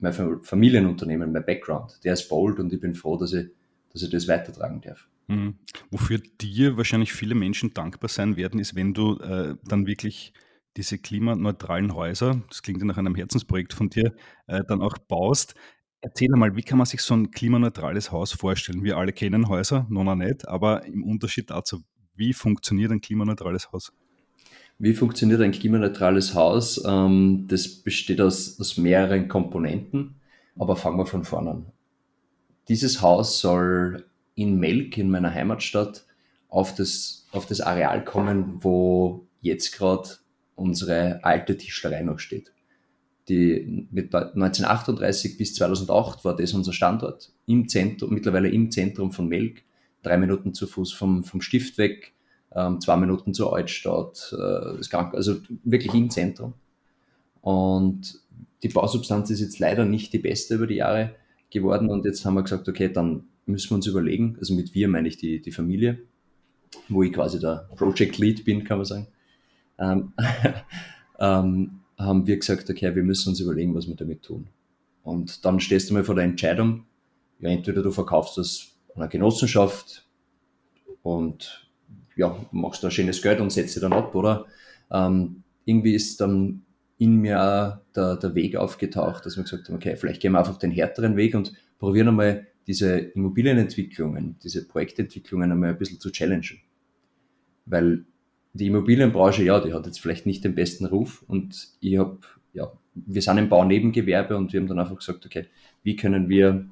mein 0.00 0.12
Familienunternehmen, 0.42 1.32
mein 1.32 1.44
Background, 1.44 1.98
der 2.04 2.14
ist 2.14 2.28
bold 2.28 2.58
und 2.58 2.72
ich 2.72 2.80
bin 2.80 2.94
froh, 2.94 3.16
dass 3.16 3.32
ich, 3.32 3.46
dass 3.92 4.02
ich 4.02 4.10
das 4.10 4.28
weitertragen 4.28 4.80
darf. 4.80 5.06
Mhm. 5.26 5.58
Wofür 5.90 6.18
dir 6.40 6.76
wahrscheinlich 6.76 7.12
viele 7.12 7.34
Menschen 7.34 7.72
dankbar 7.72 8.08
sein 8.08 8.36
werden, 8.36 8.60
ist, 8.60 8.74
wenn 8.74 8.94
du 8.94 9.18
äh, 9.20 9.56
dann 9.64 9.86
wirklich 9.86 10.32
diese 10.76 10.98
klimaneutralen 10.98 11.94
Häuser, 11.94 12.42
das 12.48 12.62
klingt 12.62 12.80
ja 12.80 12.86
nach 12.86 12.98
einem 12.98 13.14
Herzensprojekt 13.14 13.72
von 13.72 13.90
dir, 13.90 14.14
äh, 14.46 14.62
dann 14.66 14.82
auch 14.82 14.98
baust. 14.98 15.54
Erzähl 16.00 16.28
mal, 16.30 16.54
wie 16.56 16.62
kann 16.62 16.78
man 16.78 16.86
sich 16.86 17.00
so 17.00 17.14
ein 17.14 17.30
klimaneutrales 17.30 18.12
Haus 18.12 18.32
vorstellen? 18.32 18.82
Wir 18.82 18.98
alle 18.98 19.12
kennen 19.12 19.48
Häuser, 19.48 19.86
noch 19.88 20.14
nicht, 20.14 20.46
aber 20.48 20.84
im 20.84 21.02
Unterschied 21.04 21.50
dazu, 21.50 21.82
wie 22.14 22.32
funktioniert 22.32 22.92
ein 22.92 23.00
klimaneutrales 23.00 23.72
Haus? 23.72 23.92
Wie 24.78 24.92
funktioniert 24.92 25.40
ein 25.40 25.52
klimaneutrales 25.52 26.34
Haus? 26.34 26.82
Ähm, 26.84 27.46
das 27.48 27.68
besteht 27.68 28.20
aus, 28.20 28.58
aus 28.60 28.76
mehreren 28.76 29.28
Komponenten, 29.28 30.16
aber 30.56 30.76
fangen 30.76 30.98
wir 30.98 31.06
von 31.06 31.24
vorne 31.24 31.50
an. 31.50 31.66
Dieses 32.68 33.00
Haus 33.00 33.40
soll 33.40 34.04
in 34.34 34.58
Melk, 34.58 34.98
in 34.98 35.10
meiner 35.10 35.32
Heimatstadt, 35.32 36.04
auf 36.48 36.74
das, 36.74 37.26
auf 37.32 37.46
das 37.46 37.60
Areal 37.60 38.04
kommen, 38.04 38.58
wo 38.62 39.26
jetzt 39.40 39.76
gerade 39.76 40.08
unsere 40.54 41.24
alte 41.24 41.56
Tischlerei 41.56 42.02
noch 42.02 42.18
steht. 42.18 42.52
Die, 43.28 43.86
mit 43.90 44.14
1938 44.14 45.38
bis 45.38 45.54
2008 45.54 46.24
war 46.24 46.36
das 46.36 46.52
unser 46.52 46.72
Standort 46.72 47.32
im 47.46 47.68
Zentrum, 47.68 48.12
mittlerweile 48.12 48.50
im 48.50 48.70
Zentrum 48.70 49.12
von 49.12 49.28
Melk, 49.28 49.62
drei 50.02 50.18
Minuten 50.18 50.52
zu 50.52 50.66
Fuß 50.66 50.92
vom, 50.92 51.24
vom 51.24 51.40
Stift 51.40 51.78
weg, 51.78 52.12
ähm, 52.54 52.80
zwei 52.80 52.96
Minuten 52.96 53.34
zur 53.34 53.54
Altstadt, 53.54 54.34
äh, 54.38 54.94
also 54.94 55.36
wirklich 55.64 55.94
im 55.94 56.10
Zentrum. 56.10 56.54
Und 57.40 58.20
die 58.62 58.68
Bausubstanz 58.68 59.30
ist 59.30 59.40
jetzt 59.40 59.58
leider 59.58 59.84
nicht 59.84 60.12
die 60.12 60.18
beste 60.18 60.54
über 60.54 60.66
die 60.66 60.76
Jahre 60.76 61.14
geworden 61.50 61.88
und 61.88 62.04
jetzt 62.04 62.24
haben 62.24 62.34
wir 62.34 62.42
gesagt, 62.42 62.68
okay, 62.68 62.92
dann 62.92 63.24
müssen 63.46 63.70
wir 63.70 63.76
uns 63.76 63.86
überlegen, 63.86 64.36
also 64.38 64.54
mit 64.54 64.74
wir 64.74 64.88
meine 64.88 65.08
ich 65.08 65.16
die, 65.16 65.40
die 65.40 65.52
Familie, 65.52 65.98
wo 66.88 67.02
ich 67.02 67.12
quasi 67.12 67.38
der 67.38 67.68
Project 67.76 68.18
Lead 68.18 68.44
bin, 68.44 68.64
kann 68.64 68.78
man 68.78 68.84
sagen, 68.84 69.06
ähm, 69.78 70.12
ähm, 71.18 71.80
haben 71.98 72.26
wir 72.26 72.36
gesagt, 72.36 72.68
okay, 72.70 72.94
wir 72.94 73.02
müssen 73.02 73.28
uns 73.30 73.40
überlegen, 73.40 73.74
was 73.74 73.86
wir 73.86 73.94
damit 73.94 74.22
tun. 74.22 74.48
Und 75.02 75.44
dann 75.44 75.60
stehst 75.60 75.90
du 75.90 75.94
mal 75.94 76.04
vor 76.04 76.14
der 76.14 76.24
Entscheidung, 76.24 76.86
ja, 77.40 77.50
entweder 77.50 77.82
du 77.82 77.90
verkaufst 77.90 78.38
das 78.38 78.76
an 78.94 79.02
eine 79.02 79.10
Genossenschaft 79.10 80.06
und 81.02 81.68
ja, 82.16 82.36
machst 82.52 82.82
da 82.82 82.90
schönes 82.90 83.20
Geld 83.20 83.40
und 83.40 83.50
setzt 83.50 83.74
sie 83.74 83.80
dann 83.80 83.92
ab, 83.92 84.14
oder? 84.14 84.46
Ähm, 84.90 85.42
irgendwie 85.64 85.94
ist 85.94 86.20
dann 86.20 86.62
in 86.98 87.16
mir 87.16 87.42
auch 87.42 87.92
der, 87.94 88.16
der 88.16 88.34
Weg 88.34 88.56
aufgetaucht, 88.56 89.26
dass 89.26 89.36
wir 89.36 89.42
gesagt 89.42 89.68
haben, 89.68 89.76
okay, 89.76 89.96
vielleicht 89.96 90.22
gehen 90.22 90.32
wir 90.32 90.38
einfach 90.38 90.58
den 90.58 90.70
härteren 90.70 91.16
Weg 91.16 91.34
und 91.34 91.52
probieren 91.78 92.08
einmal 92.08 92.46
diese 92.66 92.98
Immobilienentwicklungen, 92.98 94.36
diese 94.42 94.66
Projektentwicklungen 94.66 95.52
einmal 95.52 95.70
ein 95.70 95.78
bisschen 95.78 96.00
zu 96.00 96.10
challengen. 96.10 96.60
Weil 97.66 98.04
die 98.52 98.68
Immobilienbranche, 98.68 99.42
ja, 99.42 99.60
die 99.60 99.72
hat 99.72 99.86
jetzt 99.86 100.00
vielleicht 100.00 100.26
nicht 100.26 100.44
den 100.44 100.54
besten 100.54 100.86
Ruf 100.86 101.24
und 101.26 101.68
ich 101.80 101.98
habe, 101.98 102.20
ja, 102.52 102.72
wir 102.94 103.22
sind 103.22 103.38
im 103.38 103.48
Baunebengewerbe 103.48 104.36
und 104.36 104.52
wir 104.52 104.60
haben 104.60 104.68
dann 104.68 104.78
einfach 104.78 104.96
gesagt, 104.96 105.26
okay, 105.26 105.46
wie 105.82 105.96
können 105.96 106.28
wir, 106.28 106.68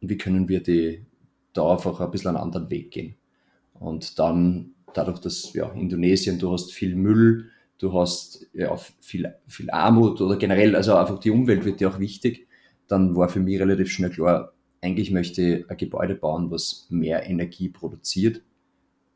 wie 0.00 0.18
können 0.18 0.48
wir 0.48 0.62
die, 0.62 1.04
da 1.52 1.72
einfach 1.72 2.00
ein 2.00 2.10
bisschen 2.10 2.30
einen 2.30 2.38
anderen 2.38 2.70
Weg 2.70 2.90
gehen. 2.90 3.14
Und 3.74 4.18
dann, 4.18 4.72
dadurch, 4.92 5.20
dass, 5.20 5.52
ja, 5.54 5.70
Indonesien, 5.72 6.38
du 6.38 6.52
hast 6.52 6.72
viel 6.72 6.96
Müll, 6.96 7.50
du 7.78 7.92
hast 7.92 8.46
ja 8.52 8.76
viel, 8.76 9.32
viel 9.46 9.70
Armut 9.70 10.20
oder 10.20 10.36
generell, 10.36 10.74
also 10.74 10.96
einfach 10.96 11.20
die 11.20 11.30
Umwelt 11.30 11.64
wird 11.64 11.78
dir 11.78 11.88
auch 11.88 12.00
wichtig, 12.00 12.48
dann 12.88 13.14
war 13.14 13.28
für 13.28 13.40
mich 13.40 13.60
relativ 13.60 13.92
schnell 13.92 14.10
klar, 14.10 14.52
eigentlich 14.80 15.10
möchte 15.10 15.42
ich 15.42 15.70
ein 15.70 15.76
Gebäude 15.76 16.14
bauen, 16.14 16.50
was 16.50 16.86
mehr 16.88 17.28
Energie 17.28 17.68
produziert, 17.68 18.42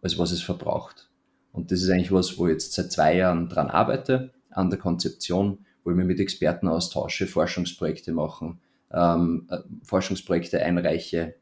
als 0.01 0.19
was 0.19 0.33
es 0.33 0.43
verbraucht. 0.43 1.09
Und 1.53 1.71
das 1.71 1.83
ist 1.83 1.91
eigentlich 1.91 2.13
was, 2.13 2.39
wo 2.39 2.47
ich 2.47 2.55
jetzt 2.55 2.73
seit 2.73 2.91
zwei 2.91 3.17
Jahren 3.17 3.49
dran 3.49 3.71
arbeite, 3.71 4.33
an 4.51 4.71
der 4.71 4.79
Konzeption, 4.79 5.59
wo 5.85 5.91
ich 5.91 5.97
mich 5.97 6.07
mit 6.07 6.21
Experten 6.21 6.69
austausche, 6.69 7.27
Forschungsprojekte 7.27 8.13
machen, 8.13 8.61
ähm, 8.93 9.47
äh, 9.51 9.59
Forschungsprojekte 9.83 10.63
einreiche, 10.63 11.35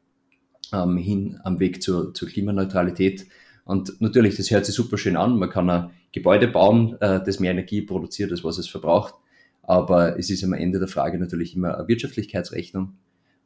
ähm, 0.73 0.97
hin 0.97 1.39
am 1.43 1.59
Weg 1.59 1.81
zur, 1.81 2.13
zur 2.13 2.27
Klimaneutralität. 2.27 3.25
Und 3.65 4.01
natürlich, 4.01 4.35
das 4.35 4.51
hört 4.51 4.65
sich 4.65 4.75
super 4.75 4.97
schön 4.97 5.17
an. 5.17 5.37
Man 5.37 5.49
kann 5.49 5.69
ein 5.69 5.91
Gebäude 6.11 6.47
bauen, 6.47 6.97
äh, 7.01 7.23
das 7.23 7.39
mehr 7.39 7.51
Energie 7.51 7.81
produziert, 7.81 8.31
als 8.31 8.43
was 8.43 8.57
es 8.57 8.67
verbraucht. 8.67 9.15
Aber 9.63 10.17
es 10.17 10.29
ist 10.29 10.43
am 10.43 10.53
Ende 10.53 10.79
der 10.79 10.87
Frage 10.87 11.19
natürlich 11.19 11.55
immer 11.55 11.77
eine 11.77 11.87
Wirtschaftlichkeitsrechnung. 11.87 12.97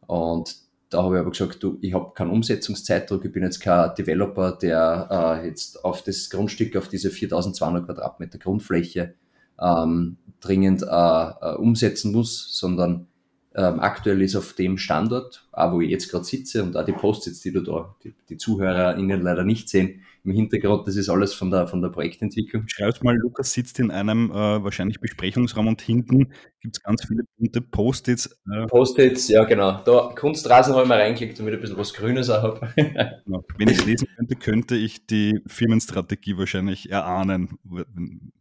Und 0.07 0.55
da 0.89 1.03
habe 1.03 1.15
ich 1.15 1.19
aber 1.19 1.31
gesagt, 1.31 1.63
du, 1.63 1.77
ich 1.81 1.93
habe 1.93 2.13
keinen 2.13 2.31
Umsetzungszeitdruck, 2.31 3.25
ich 3.25 3.31
bin 3.31 3.43
jetzt 3.43 3.59
kein 3.59 3.93
Developer, 3.95 4.51
der 4.51 5.41
äh, 5.43 5.47
jetzt 5.47 5.83
auf 5.83 6.03
das 6.03 6.29
Grundstück, 6.29 6.75
auf 6.75 6.87
diese 6.87 7.09
4200 7.09 7.85
Quadratmeter 7.85 8.37
Grundfläche 8.37 9.15
ähm, 9.59 10.17
dringend 10.41 10.83
äh, 10.83 10.85
äh, 10.85 11.55
umsetzen 11.55 12.11
muss, 12.11 12.57
sondern 12.57 13.07
ähm, 13.55 13.79
aktuell 13.79 14.21
ist 14.21 14.35
auf 14.35 14.53
dem 14.53 14.77
Standort, 14.77 15.47
auch 15.51 15.71
wo 15.73 15.81
ich 15.81 15.89
jetzt 15.89 16.11
gerade 16.11 16.25
sitze 16.25 16.63
und 16.63 16.75
auch 16.75 16.85
die 16.85 16.91
Post-its, 16.91 17.39
die 17.39 17.51
du 17.51 17.61
da, 17.61 17.95
die, 18.03 18.13
die 18.29 18.37
ZuhörerInnen 18.37 19.21
leider 19.21 19.43
nicht 19.43 19.69
sehen, 19.69 20.01
im 20.25 20.31
Hintergrund, 20.31 20.87
das 20.87 20.95
ist 20.95 21.07
alles 21.07 21.33
von 21.33 21.51
der, 21.51 21.67
von 21.67 21.81
der 21.81 21.89
Projektentwicklung. 21.89 22.63
Schreib's 22.67 23.03
mal, 23.03 23.15
Lukas 23.15 23.53
sitzt 23.53 23.79
in 23.79 23.91
einem 23.91 24.31
äh, 24.31 24.33
wahrscheinlich 24.33 24.99
Besprechungsraum 24.99 25.67
und 25.67 25.81
hinten 25.81 26.31
gibt 26.59 26.77
es 26.77 26.83
ganz 26.83 27.05
viele 27.05 27.23
bunte 27.37 27.61
Post-its. 27.61 28.37
Äh. 28.51 28.65
Post-its, 28.65 29.27
ja 29.29 29.43
genau. 29.43 29.81
Da 29.85 30.13
Kunstrasen 30.15 30.73
habe 30.73 30.83
ich 30.83 30.89
mal 30.89 30.99
reingeklickt, 30.99 31.39
damit 31.39 31.53
ich 31.53 31.59
ein 31.59 31.61
bisschen 31.61 31.77
was 31.77 31.93
Grünes 31.93 32.29
auch 32.29 32.41
habe. 32.41 32.73
genau. 32.75 33.43
Wenn 33.57 33.69
ich 33.69 33.77
es 33.77 33.85
lesen 33.85 34.07
könnte, 34.15 34.35
könnte 34.35 34.75
ich 34.75 35.05
die 35.05 35.39
Firmenstrategie 35.45 36.37
wahrscheinlich 36.37 36.91
erahnen. 36.91 37.59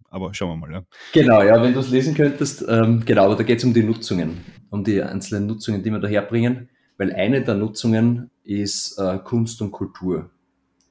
Aber 0.09 0.33
schauen 0.33 0.51
wir 0.51 0.57
mal. 0.57 0.73
Ja. 0.73 0.85
Genau, 1.13 1.43
ja, 1.43 1.63
wenn 1.63 1.75
du 1.75 1.81
es 1.81 1.91
lesen 1.91 2.15
könntest, 2.15 2.65
ähm, 2.67 3.03
genau, 3.05 3.27
aber 3.27 3.37
da 3.37 3.43
geht 3.43 3.59
es 3.59 3.65
um 3.65 3.75
die 3.75 3.83
Nutzungen, 3.83 4.45
um 4.71 4.85
die 4.85 5.03
einzelnen 5.03 5.47
Nutzungen, 5.47 5.83
die 5.83 5.91
wir 5.91 5.99
da 5.99 6.09
herbringen, 6.09 6.71
weil 6.97 7.13
eine 7.13 7.43
der 7.43 7.57
Nutzungen 7.57 8.31
ist 8.45 8.99
äh, 8.99 9.19
Kunst 9.19 9.61
und 9.61 9.73
Kultur. 9.73 10.31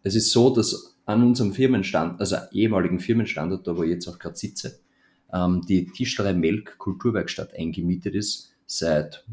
Es 0.03 0.15
ist 0.15 0.31
so, 0.31 0.53
dass 0.53 0.97
an 1.05 1.23
unserem 1.23 1.53
Firmenstand, 1.53 2.19
also 2.19 2.37
ehemaligen 2.51 2.99
Firmenstandort, 2.99 3.67
da 3.67 3.75
wo 3.75 3.83
ich 3.83 3.89
jetzt 3.89 4.07
auch 4.07 4.19
gerade 4.19 4.35
sitze, 4.35 4.79
ähm, 5.33 5.61
die 5.67 5.85
Tischlerei 5.85 6.33
Melk 6.33 6.77
Kulturwerkstatt 6.77 7.53
eingemietet 7.55 8.13
ist 8.15 8.53
seit 8.65 9.25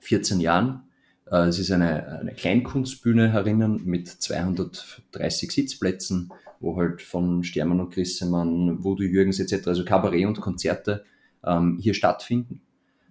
14 0.00 0.40
Jahren. 0.40 0.82
Äh, 1.30 1.46
es 1.46 1.58
ist 1.58 1.70
eine, 1.70 2.20
eine 2.20 2.32
Kleinkunstbühne 2.32 3.32
herinnen 3.32 3.82
mit 3.84 4.08
230 4.08 5.52
Sitzplätzen, 5.52 6.32
wo 6.60 6.76
halt 6.76 7.02
von 7.02 7.44
Stermann 7.44 7.80
und 7.80 7.94
Grissemann, 7.94 8.82
Voodoo 8.82 9.04
Jürgens 9.04 9.38
etc., 9.38 9.68
also 9.68 9.84
Kabarett 9.84 10.26
und 10.26 10.40
Konzerte 10.40 11.04
ähm, 11.44 11.78
hier 11.80 11.94
stattfinden. 11.94 12.60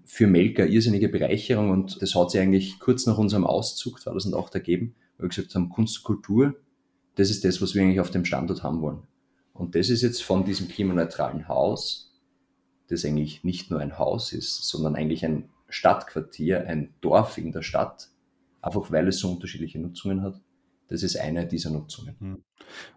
Für 0.05 0.27
Melk 0.27 0.59
eine 0.59 0.69
irrsinnige 0.69 1.09
Bereicherung 1.09 1.69
und 1.69 2.01
das 2.01 2.15
hat 2.15 2.31
sich 2.31 2.41
eigentlich 2.41 2.79
kurz 2.79 3.05
nach 3.05 3.17
unserem 3.17 3.45
Auszug 3.45 4.01
2008 4.01 4.55
ergeben, 4.55 4.95
weil 5.17 5.25
wir 5.25 5.29
gesagt 5.29 5.53
haben, 5.55 5.69
Kunst 5.69 6.03
Kultur, 6.03 6.55
das 7.17 7.29
ist 7.29 7.43
das, 7.43 7.61
was 7.61 7.75
wir 7.75 7.81
eigentlich 7.81 7.99
auf 7.99 8.11
dem 8.11 8.25
Standort 8.25 8.63
haben 8.63 8.81
wollen. 8.81 9.01
Und 9.53 9.75
das 9.75 9.89
ist 9.89 10.03
jetzt 10.03 10.23
von 10.23 10.45
diesem 10.45 10.67
klimaneutralen 10.67 11.47
Haus, 11.47 12.15
das 12.87 13.03
eigentlich 13.03 13.43
nicht 13.43 13.71
nur 13.71 13.79
ein 13.79 13.97
Haus 13.97 14.31
ist, 14.31 14.63
sondern 14.67 14.95
eigentlich 14.95 15.25
ein 15.25 15.49
Stadtquartier, 15.67 16.67
ein 16.67 16.93
Dorf 17.01 17.37
in 17.37 17.51
der 17.51 17.63
Stadt, 17.63 18.09
einfach 18.61 18.91
weil 18.91 19.07
es 19.07 19.19
so 19.19 19.31
unterschiedliche 19.31 19.79
Nutzungen 19.79 20.21
hat. 20.21 20.39
Das 20.87 21.03
ist 21.03 21.17
eine 21.17 21.45
dieser 21.45 21.71
Nutzungen. 21.71 22.15
Hm. 22.19 22.43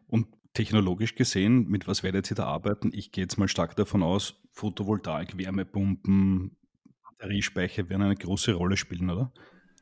Und 0.07 0.27
technologisch 0.53 1.15
gesehen, 1.15 1.67
mit 1.69 1.89
was 1.89 2.03
werdet 2.03 2.31
ihr 2.31 2.37
da 2.37 2.45
arbeiten? 2.45 2.91
Ich 2.93 3.13
gehe 3.13 3.25
jetzt 3.25 3.39
mal 3.39 3.49
stark 3.49 3.75
davon 3.77 4.03
aus, 4.03 4.35
Photovoltaik, 4.53 5.39
Wärmepumpen, 5.39 6.57
Batteriespeicher 7.03 7.89
werden 7.89 8.03
eine 8.03 8.17
große 8.17 8.53
Rolle 8.53 8.77
spielen, 8.77 9.11
oder? 9.11 9.33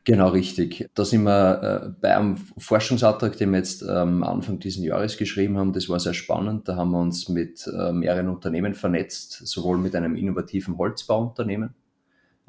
Genau, 0.08 0.28
richtig. 0.30 0.88
Da 0.94 1.04
sind 1.04 1.24
wir 1.24 1.62
äh, 1.62 1.90
bei 2.00 2.16
einem 2.16 2.38
Forschungsantrag, 2.56 3.36
den 3.36 3.50
wir 3.50 3.58
jetzt 3.58 3.82
ähm, 3.82 4.22
Anfang 4.22 4.58
dieses 4.58 4.82
Jahres 4.82 5.18
geschrieben 5.18 5.58
haben. 5.58 5.74
Das 5.74 5.90
war 5.90 6.00
sehr 6.00 6.14
spannend. 6.14 6.66
Da 6.66 6.76
haben 6.76 6.92
wir 6.92 7.00
uns 7.00 7.28
mit 7.28 7.66
äh, 7.66 7.92
mehreren 7.92 8.30
Unternehmen 8.30 8.72
vernetzt, 8.74 9.46
sowohl 9.46 9.76
mit 9.76 9.94
einem 9.94 10.16
innovativen 10.16 10.78
Holzbauunternehmen, 10.78 11.74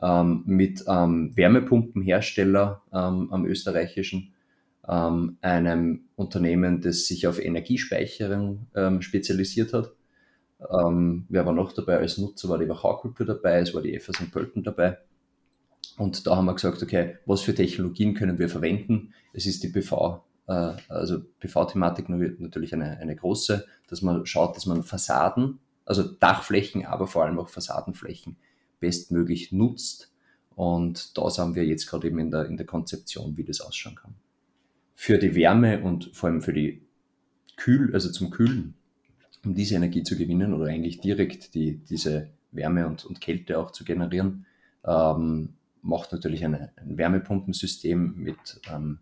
ähm, 0.01 0.43
mit 0.45 0.85
ähm, 0.87 1.35
Wärmepumpenhersteller 1.35 2.81
am 2.91 3.45
österreichischen, 3.45 4.33
ähm, 4.87 5.37
einem 5.41 6.05
Unternehmen, 6.15 6.79
das 6.79 7.07
sich 7.07 7.27
auf 7.27 7.43
Energiespeicherung 7.43 8.67
ähm, 8.73 9.01
spezialisiert 9.01 9.73
hat. 9.73 9.91
Wer 10.61 11.45
war 11.45 11.53
noch 11.53 11.71
dabei 11.71 11.99
als 11.99 12.17
Nutzer? 12.17 12.49
War 12.49 12.57
die 12.57 12.67
Wachaukultur 12.67 13.25
dabei, 13.25 13.59
es 13.59 13.73
war 13.73 13.81
die 13.81 13.97
FA 13.97 14.11
St. 14.11 14.29
Pölten 14.29 14.61
dabei. 14.61 14.97
Und 15.99 16.25
da 16.25 16.37
haben 16.37 16.45
wir 16.45 16.53
gesagt, 16.53 16.81
okay, 16.81 17.17
was 17.25 17.41
für 17.41 17.53
Technologien 17.53 18.13
können 18.13 18.39
wir 18.39 18.47
verwenden? 18.47 19.13
Es 19.33 19.45
ist 19.45 19.63
die 19.63 19.67
PV, 19.67 20.23
äh, 20.47 20.71
also 20.87 21.19
PV-Thematik 21.41 22.07
natürlich 22.07 22.73
eine, 22.73 22.97
eine 22.97 23.15
große, 23.15 23.65
dass 23.89 24.01
man 24.01 24.25
schaut, 24.25 24.55
dass 24.55 24.65
man 24.65 24.83
Fassaden, 24.83 25.59
also 25.85 26.03
Dachflächen, 26.03 26.85
aber 26.85 27.05
vor 27.05 27.25
allem 27.25 27.37
auch 27.37 27.49
Fassadenflächen 27.49 28.37
bestmöglich 28.79 29.51
nutzt. 29.51 30.11
Und 30.55 31.17
da 31.17 31.29
sind 31.29 31.55
wir 31.55 31.65
jetzt 31.65 31.85
gerade 31.87 32.07
eben 32.07 32.19
in 32.19 32.31
der, 32.31 32.45
in 32.45 32.55
der 32.55 32.65
Konzeption, 32.65 33.35
wie 33.35 33.43
das 33.43 33.59
ausschauen 33.59 33.95
kann 33.95 34.15
für 34.95 35.17
die 35.17 35.33
Wärme 35.33 35.81
und 35.81 36.09
vor 36.13 36.29
allem 36.29 36.41
für 36.41 36.51
die 36.51 36.81
Kühl, 37.55 37.93
also 37.93 38.09
zum 38.09 38.31
Kühlen, 38.31 38.73
um 39.45 39.53
diese 39.53 39.75
Energie 39.75 40.03
zu 40.03 40.17
gewinnen 40.17 40.53
oder 40.53 40.65
eigentlich 40.65 40.99
direkt 40.99 41.53
die, 41.55 41.77
diese 41.77 42.27
Wärme 42.51 42.85
und, 42.85 43.05
und 43.05 43.21
Kälte 43.21 43.59
auch 43.59 43.71
zu 43.71 43.85
generieren, 43.85 44.45
ähm, 44.85 45.53
macht 45.81 46.11
natürlich 46.11 46.43
eine, 46.43 46.71
ein 46.77 46.97
Wärmepumpensystem 46.97 48.15
mit, 48.17 48.61
ähm, 48.71 48.99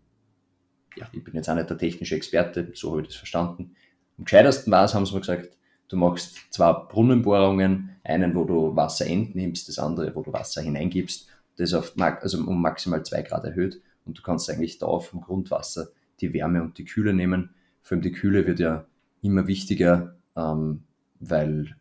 ja, 0.96 1.06
ich 1.12 1.24
bin 1.24 1.34
jetzt 1.34 1.48
auch 1.48 1.54
nicht 1.54 1.70
der 1.70 1.78
technische 1.78 2.16
Experte, 2.16 2.70
so 2.74 2.92
habe 2.92 3.02
ich 3.02 3.08
das 3.08 3.16
verstanden. 3.16 3.76
Am 4.16 4.24
gescheitersten 4.24 4.72
war 4.72 4.84
es, 4.84 4.94
haben 4.94 5.06
sie 5.06 5.14
mir 5.14 5.20
gesagt, 5.20 5.56
du 5.88 5.96
machst 5.96 6.38
zwei 6.50 6.72
Brunnenbohrungen, 6.72 7.96
einen, 8.04 8.34
wo 8.34 8.44
du 8.44 8.74
Wasser 8.76 9.06
entnimmst, 9.06 9.68
das 9.68 9.78
andere, 9.78 10.14
wo 10.14 10.22
du 10.22 10.32
Wasser 10.32 10.62
hineingibst, 10.62 11.28
das 11.56 11.74
auf, 11.74 11.94
also 11.98 12.38
um 12.38 12.60
maximal 12.60 13.04
zwei 13.04 13.22
Grad 13.22 13.44
erhöht 13.44 13.80
und 14.04 14.18
du 14.18 14.22
kannst 14.22 14.48
eigentlich 14.50 14.78
da 14.78 14.98
vom 14.98 15.20
Grundwasser 15.20 15.88
die 16.20 16.32
Wärme 16.32 16.62
und 16.62 16.78
die 16.78 16.84
Kühle 16.84 17.12
nehmen. 17.12 17.50
Vor 17.82 17.96
allem 17.96 18.02
die 18.02 18.12
Kühle 18.12 18.46
wird 18.46 18.60
ja 18.60 18.86
immer 19.22 19.46
wichtiger, 19.46 20.16
ähm, 20.36 20.84
weil 21.20 21.76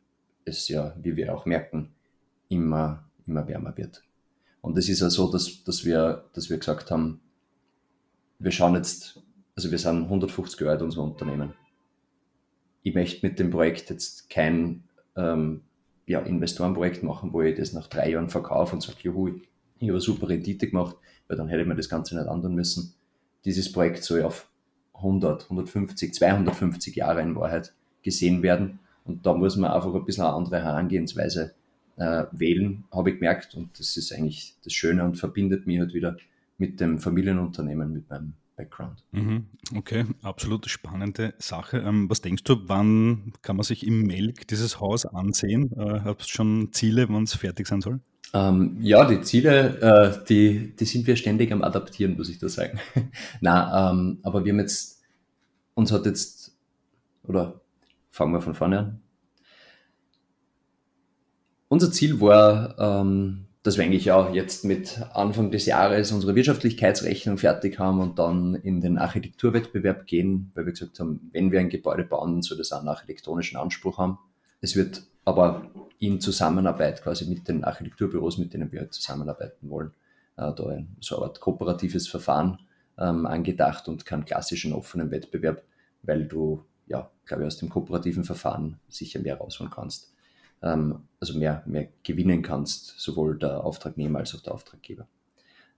es 0.45 0.67
ja, 0.67 0.95
wie 1.01 1.15
wir 1.15 1.33
auch 1.33 1.45
merken, 1.45 1.93
immer, 2.49 3.07
immer 3.25 3.47
wärmer 3.47 3.75
wird. 3.77 4.03
Und 4.67 4.77
es 4.77 4.89
ist 4.89 4.99
ja 4.99 5.09
so, 5.09 5.31
dass, 5.31 5.63
dass, 5.63 5.85
wir, 5.85 6.25
dass 6.33 6.49
wir 6.49 6.57
gesagt 6.57 6.91
haben, 6.91 7.21
wir 8.39 8.51
schauen 8.51 8.75
jetzt, 8.75 9.21
also 9.55 9.71
wir 9.71 9.79
sind 9.79 10.03
150 10.03 10.59
Jahre 10.59 10.73
alt, 10.73 10.81
unser 10.81 11.03
Unternehmen. 11.03 11.53
Ich 12.83 12.93
möchte 12.93 13.25
mit 13.25 13.39
dem 13.39 13.49
Projekt 13.49 13.89
jetzt 13.89 14.29
kein 14.29 14.83
ähm, 15.15 15.61
ja, 16.05 16.19
Investorenprojekt 16.19 17.01
machen, 17.01 17.31
wo 17.33 17.41
ich 17.41 17.57
das 17.57 17.71
nach 17.71 17.87
drei 17.87 18.11
Jahren 18.11 18.29
verkaufe 18.29 18.75
und 18.75 18.81
sage, 18.81 18.97
juhu, 19.03 19.39
ich 19.79 19.89
habe 19.89 20.01
super 20.01 20.29
Rendite 20.29 20.67
gemacht 20.67 20.97
weil 21.27 21.37
dann 21.37 21.47
hätte 21.47 21.65
man 21.65 21.77
das 21.77 21.89
Ganze 21.89 22.15
nicht 22.15 22.27
ändern 22.27 22.55
müssen. 22.55 22.93
Dieses 23.45 23.71
Projekt 23.71 24.03
soll 24.03 24.23
auf 24.23 24.49
100, 24.95 25.43
150, 25.43 26.13
250 26.13 26.95
Jahre 26.95 27.21
in 27.21 27.35
Wahrheit 27.35 27.73
gesehen 28.01 28.41
werden. 28.41 28.79
Und 29.05 29.25
da 29.25 29.33
muss 29.33 29.55
man 29.55 29.71
einfach 29.71 29.93
ein 29.93 30.05
bisschen 30.05 30.25
eine 30.25 30.33
andere 30.33 30.63
Herangehensweise 30.63 31.53
äh, 31.97 32.25
wählen, 32.31 32.85
habe 32.91 33.09
ich 33.11 33.15
gemerkt. 33.17 33.55
Und 33.55 33.79
das 33.79 33.97
ist 33.97 34.13
eigentlich 34.13 34.55
das 34.63 34.73
Schöne 34.73 35.03
und 35.03 35.15
verbindet 35.15 35.67
mich 35.67 35.79
halt 35.79 35.93
wieder 35.93 36.17
mit 36.57 36.79
dem 36.79 36.99
Familienunternehmen, 36.99 37.93
mit 37.93 38.09
meinem 38.09 38.33
Background. 38.55 39.03
Mhm. 39.11 39.45
Okay, 39.75 40.05
absolut 40.23 40.67
spannende 40.67 41.33
Sache. 41.37 41.77
Ähm, 41.77 42.09
was 42.09 42.21
denkst 42.21 42.43
du, 42.43 42.67
wann 42.67 43.33
kann 43.41 43.55
man 43.55 43.63
sich 43.63 43.85
im 43.85 44.03
Melk 44.03 44.47
dieses 44.47 44.79
Haus 44.79 45.05
ansehen? 45.05 45.71
Äh, 45.77 46.01
Hast 46.01 46.21
du 46.21 46.27
schon 46.27 46.69
Ziele, 46.71 47.07
wann 47.09 47.23
es 47.23 47.35
fertig 47.35 47.67
sein 47.67 47.81
soll? 47.81 47.99
Ähm, 48.33 48.77
ja, 48.81 49.05
die 49.05 49.21
Ziele, 49.21 49.79
äh, 49.79 50.25
die, 50.27 50.75
die 50.75 50.85
sind 50.85 51.07
wir 51.07 51.15
ständig 51.15 51.51
am 51.53 51.61
Adaptieren, 51.61 52.17
muss 52.17 52.29
ich 52.29 52.39
da 52.39 52.49
sagen. 52.49 52.79
Na, 53.41 53.91
ähm, 53.91 54.19
aber 54.23 54.43
wir 54.43 54.51
haben 54.51 54.59
jetzt, 54.59 55.01
uns 55.75 55.91
hat 55.91 56.05
jetzt, 56.05 56.55
oder 57.23 57.61
fangen 58.11 58.33
wir 58.33 58.41
von 58.41 58.55
vorne 58.55 58.79
an. 58.79 59.01
Unser 61.69 61.91
Ziel 61.91 62.21
war, 62.21 62.75
ähm, 62.79 63.47
dass 63.63 63.77
wir 63.77 63.83
eigentlich 63.83 64.11
auch 64.11 64.33
jetzt 64.33 64.63
mit 64.63 65.01
Anfang 65.13 65.51
des 65.51 65.65
Jahres 65.65 66.13
unsere 66.13 66.35
Wirtschaftlichkeitsrechnung 66.35 67.37
fertig 67.37 67.79
haben 67.79 67.99
und 67.99 68.17
dann 68.17 68.55
in 68.55 68.79
den 68.79 68.97
Architekturwettbewerb 68.97 70.07
gehen, 70.07 70.51
weil 70.55 70.65
wir 70.65 70.71
gesagt 70.71 71.01
haben, 71.01 71.29
wenn 71.33 71.51
wir 71.51 71.59
ein 71.59 71.67
Gebäude 71.67 72.05
bauen, 72.05 72.35
dann 72.35 72.41
soll 72.41 72.57
das 72.57 72.71
einen 72.71 72.87
architektonischen 72.87 73.57
Anspruch 73.57 73.97
haben. 73.97 74.19
Es 74.61 74.77
wird 74.77 75.03
aber 75.25 75.69
in 75.99 76.21
Zusammenarbeit 76.21 77.03
quasi 77.03 77.25
mit 77.25 77.49
den 77.49 77.65
Architekturbüros, 77.65 78.37
mit 78.37 78.53
denen 78.53 78.71
wir 78.71 78.89
zusammenarbeiten 78.89 79.69
wollen, 79.69 79.91
äh, 80.37 80.53
da 80.53 80.67
ein, 80.67 80.95
so 81.01 81.17
eine 81.17 81.25
Art 81.25 81.41
kooperatives 81.41 82.07
Verfahren 82.07 82.59
ähm, 82.97 83.25
angedacht 83.25 83.89
und 83.89 84.05
keinen 84.05 84.23
klassischen 84.23 84.71
offenen 84.71 85.11
Wettbewerb, 85.11 85.63
weil 86.03 86.25
du, 86.25 86.63
ja, 86.87 87.11
glaube 87.25 87.43
ich, 87.43 87.47
aus 87.47 87.57
dem 87.57 87.67
kooperativen 87.67 88.23
Verfahren 88.23 88.79
sicher 88.87 89.19
mehr 89.19 89.37
rausholen 89.37 89.71
kannst. 89.71 90.13
Ähm, 90.61 91.03
also 91.19 91.37
mehr, 91.37 91.63
mehr 91.65 91.87
gewinnen 92.03 92.41
kannst, 92.41 92.99
sowohl 92.99 93.37
der 93.37 93.63
Auftragnehmer 93.63 94.19
als 94.19 94.35
auch 94.35 94.41
der 94.41 94.53
Auftraggeber. 94.53 95.07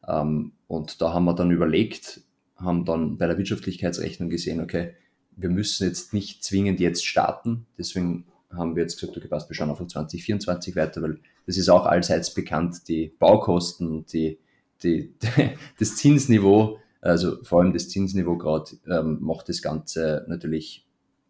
Ähm, 0.07 0.53
und 0.67 1.01
da 1.01 1.13
haben 1.13 1.25
wir 1.25 1.33
dann 1.33 1.51
überlegt, 1.51 2.21
haben 2.55 2.85
dann 2.85 3.17
bei 3.17 3.27
der 3.27 3.37
Wirtschaftlichkeitsrechnung 3.37 4.29
gesehen, 4.29 4.61
okay, 4.61 4.95
wir 5.35 5.49
müssen 5.49 5.87
jetzt 5.87 6.13
nicht 6.13 6.43
zwingend 6.43 6.79
jetzt 6.79 7.05
starten, 7.05 7.65
deswegen 7.77 8.25
haben 8.51 8.75
wir 8.75 8.83
jetzt 8.83 8.99
gesagt, 8.99 9.17
okay, 9.17 9.27
passt, 9.27 9.49
wir 9.49 9.55
schauen 9.55 9.69
auf 9.69 9.85
2024 9.85 10.75
weiter, 10.75 11.01
weil 11.01 11.19
das 11.45 11.57
ist 11.57 11.69
auch 11.69 11.85
allseits 11.85 12.33
bekannt, 12.33 12.87
die 12.87 13.13
Baukosten 13.19 13.89
und 13.89 14.11
die 14.11 14.39
die, 14.83 15.13
das 15.79 15.95
Zinsniveau, 15.97 16.79
also 17.01 17.43
vor 17.43 17.61
allem 17.61 17.73
das 17.73 17.89
Zinsniveau 17.89 18.37
gerade, 18.37 18.71
ähm, 18.87 19.19
macht 19.21 19.49
das 19.49 19.61
Ganze 19.61 20.25
natürlich 20.27 20.85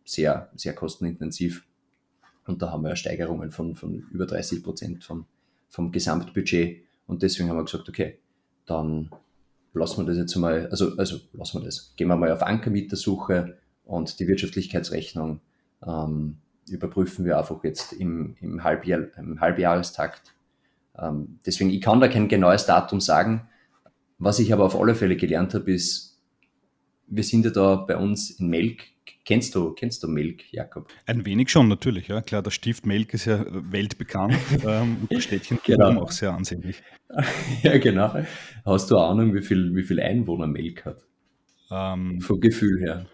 sehr, 0.05 0.49
sehr 0.55 0.73
kostenintensiv. 0.73 1.65
Und 2.49 2.63
da 2.63 2.71
haben 2.71 2.83
wir 2.83 2.95
Steigerungen 2.95 3.51
von, 3.51 3.75
von 3.75 4.07
über 4.11 4.25
30 4.25 4.63
Prozent 4.63 5.03
vom, 5.03 5.27
vom 5.69 5.91
Gesamtbudget. 5.91 6.81
Und 7.05 7.21
deswegen 7.21 7.47
haben 7.47 7.57
wir 7.57 7.63
gesagt, 7.63 7.87
okay, 7.87 8.17
dann 8.65 9.11
lassen 9.73 10.01
wir 10.01 10.07
das 10.07 10.17
jetzt 10.17 10.35
mal, 10.35 10.67
also, 10.71 10.97
also 10.97 11.19
lassen 11.33 11.61
wir 11.61 11.65
das. 11.65 11.93
Gehen 11.95 12.07
wir 12.07 12.15
mal 12.15 12.31
auf 12.31 12.41
Ankermietersuche 12.41 13.59
und 13.85 14.19
die 14.19 14.27
Wirtschaftlichkeitsrechnung 14.27 15.41
ähm, 15.85 16.37
überprüfen 16.67 17.23
wir 17.23 17.37
einfach 17.37 17.63
jetzt 17.63 17.93
im, 17.93 18.35
im, 18.41 18.63
Halbjahr, 18.63 19.15
im 19.17 19.39
Halbjahrestakt. 19.39 20.33
Ähm, 20.97 21.37
deswegen, 21.45 21.69
ich 21.69 21.81
kann 21.81 22.01
da 22.01 22.07
kein 22.07 22.27
genaues 22.27 22.65
Datum 22.65 22.99
sagen. 22.99 23.47
Was 24.17 24.39
ich 24.39 24.51
aber 24.53 24.65
auf 24.65 24.75
alle 24.75 24.95
Fälle 24.95 25.17
gelernt 25.17 25.53
habe, 25.53 25.71
ist, 25.71 26.08
wir 27.09 27.23
sind 27.23 27.45
ja 27.45 27.51
da 27.51 27.75
bei 27.75 27.97
uns 27.97 28.31
in 28.31 28.47
Melk. 28.47 28.83
Kennst 29.25 29.53
du, 29.53 29.71
kennst 29.71 30.01
du 30.03 30.07
Melk, 30.07 30.51
Jakob? 30.51 30.87
Ein 31.05 31.25
wenig 31.25 31.49
schon, 31.49 31.67
natürlich, 31.67 32.07
ja. 32.07 32.21
Klar, 32.21 32.41
der 32.41 32.51
Stift 32.51 32.85
Melk 32.85 33.13
ist 33.13 33.25
ja 33.25 33.45
weltbekannt 33.49 34.35
ähm, 34.65 34.97
und 35.01 35.13
das 35.13 35.23
Städtchen 35.23 35.59
genau. 35.63 36.01
auch 36.01 36.11
sehr 36.11 36.33
ansehnlich. 36.33 36.81
ja, 37.63 37.77
genau. 37.77 38.15
Hast 38.65 38.89
du 38.89 38.97
Ahnung, 38.97 39.33
wie 39.35 39.41
viel, 39.41 39.75
wie 39.75 39.83
viel 39.83 39.99
Einwohner 39.99 40.47
Melk 40.47 40.85
hat? 40.85 41.03
Ähm, 41.71 42.21
Vom 42.21 42.39
Gefühl 42.39 42.81
her. 42.81 43.05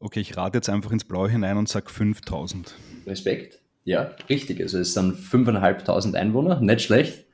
Okay, 0.00 0.20
ich 0.20 0.36
rate 0.36 0.58
jetzt 0.58 0.68
einfach 0.68 0.92
ins 0.92 1.04
Blaue 1.04 1.28
hinein 1.28 1.56
und 1.56 1.68
sage 1.68 1.90
5000. 1.90 2.74
Respekt. 3.06 3.58
Ja, 3.84 4.12
richtig. 4.28 4.60
Also 4.60 4.78
es 4.78 4.94
sind 4.94 5.16
5.500 5.16 6.14
Einwohner, 6.14 6.60
nicht 6.60 6.82
schlecht. 6.82 7.24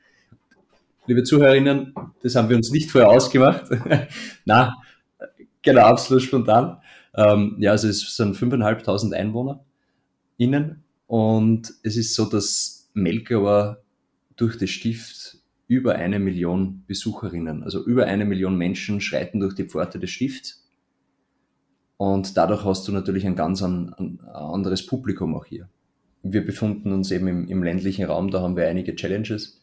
Liebe 1.06 1.24
Zuhörerinnen, 1.24 1.94
das 2.22 2.34
haben 2.36 2.48
wir 2.48 2.56
uns 2.56 2.70
nicht 2.70 2.90
vorher 2.90 3.10
ausgemacht. 3.10 3.64
Na, 4.46 4.72
genau, 5.64 5.82
absolut 5.82 6.22
spontan. 6.22 6.78
Ähm, 7.14 7.56
ja, 7.58 7.72
also 7.72 7.88
es 7.88 8.16
sind 8.16 8.36
5.500 8.36 9.12
Einwohner 9.12 9.64
innen 10.36 10.84
und 11.06 11.72
es 11.82 11.96
ist 11.96 12.14
so, 12.14 12.26
dass 12.26 12.90
Melkauer 12.94 13.82
durch 14.36 14.58
das 14.58 14.70
Stift 14.70 15.38
über 15.66 15.94
eine 15.94 16.18
Million 16.18 16.84
Besucherinnen, 16.86 17.62
also 17.62 17.84
über 17.84 18.06
eine 18.06 18.24
Million 18.24 18.56
Menschen 18.56 19.00
schreiten 19.00 19.40
durch 19.40 19.54
die 19.54 19.64
Pforte 19.64 19.98
des 19.98 20.10
Stifts 20.10 20.64
und 21.96 22.36
dadurch 22.36 22.64
hast 22.64 22.86
du 22.88 22.92
natürlich 22.92 23.26
ein 23.26 23.36
ganz 23.36 23.62
an, 23.62 23.94
ein 23.98 24.20
anderes 24.28 24.84
Publikum 24.86 25.34
auch 25.34 25.46
hier. 25.46 25.68
Wir 26.22 26.44
befinden 26.44 26.92
uns 26.92 27.10
eben 27.10 27.28
im, 27.28 27.48
im 27.48 27.62
ländlichen 27.62 28.06
Raum, 28.06 28.30
da 28.30 28.40
haben 28.40 28.56
wir 28.56 28.68
einige 28.68 28.94
Challenges. 28.96 29.60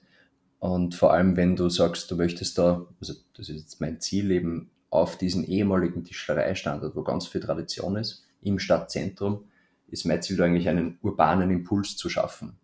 Und 0.60 0.96
vor 0.96 1.12
allem, 1.14 1.36
wenn 1.36 1.56
du 1.56 1.70
sagst, 1.70 2.10
du 2.12 2.16
möchtest 2.16 2.58
da, 2.58 2.86
also 3.00 3.14
das 3.36 3.50
ist 3.50 3.62
jetzt 3.62 3.82
mein 3.82 4.00
Ziel, 4.00 4.32
eben 4.32 4.70
auf 4.92 5.18
diesen 5.18 5.46
ehemaligen 5.46 6.04
Tischlereistandard, 6.04 6.96
wo 6.96 7.02
ganz 7.02 7.26
viel 7.26 7.42
Tradition 7.42 7.96
ist, 7.96 8.24
im 8.44 8.60
Stadtzentrum, 8.60 9.46
ist 9.88 10.06
mein 10.06 10.22
Ziel 10.22 10.42
eigentlich 10.44 10.70
einen 10.70 11.00
urbanen 11.02 11.50
Impuls 11.50 11.98
zu 11.98 12.10
schaffen. 12.10 12.58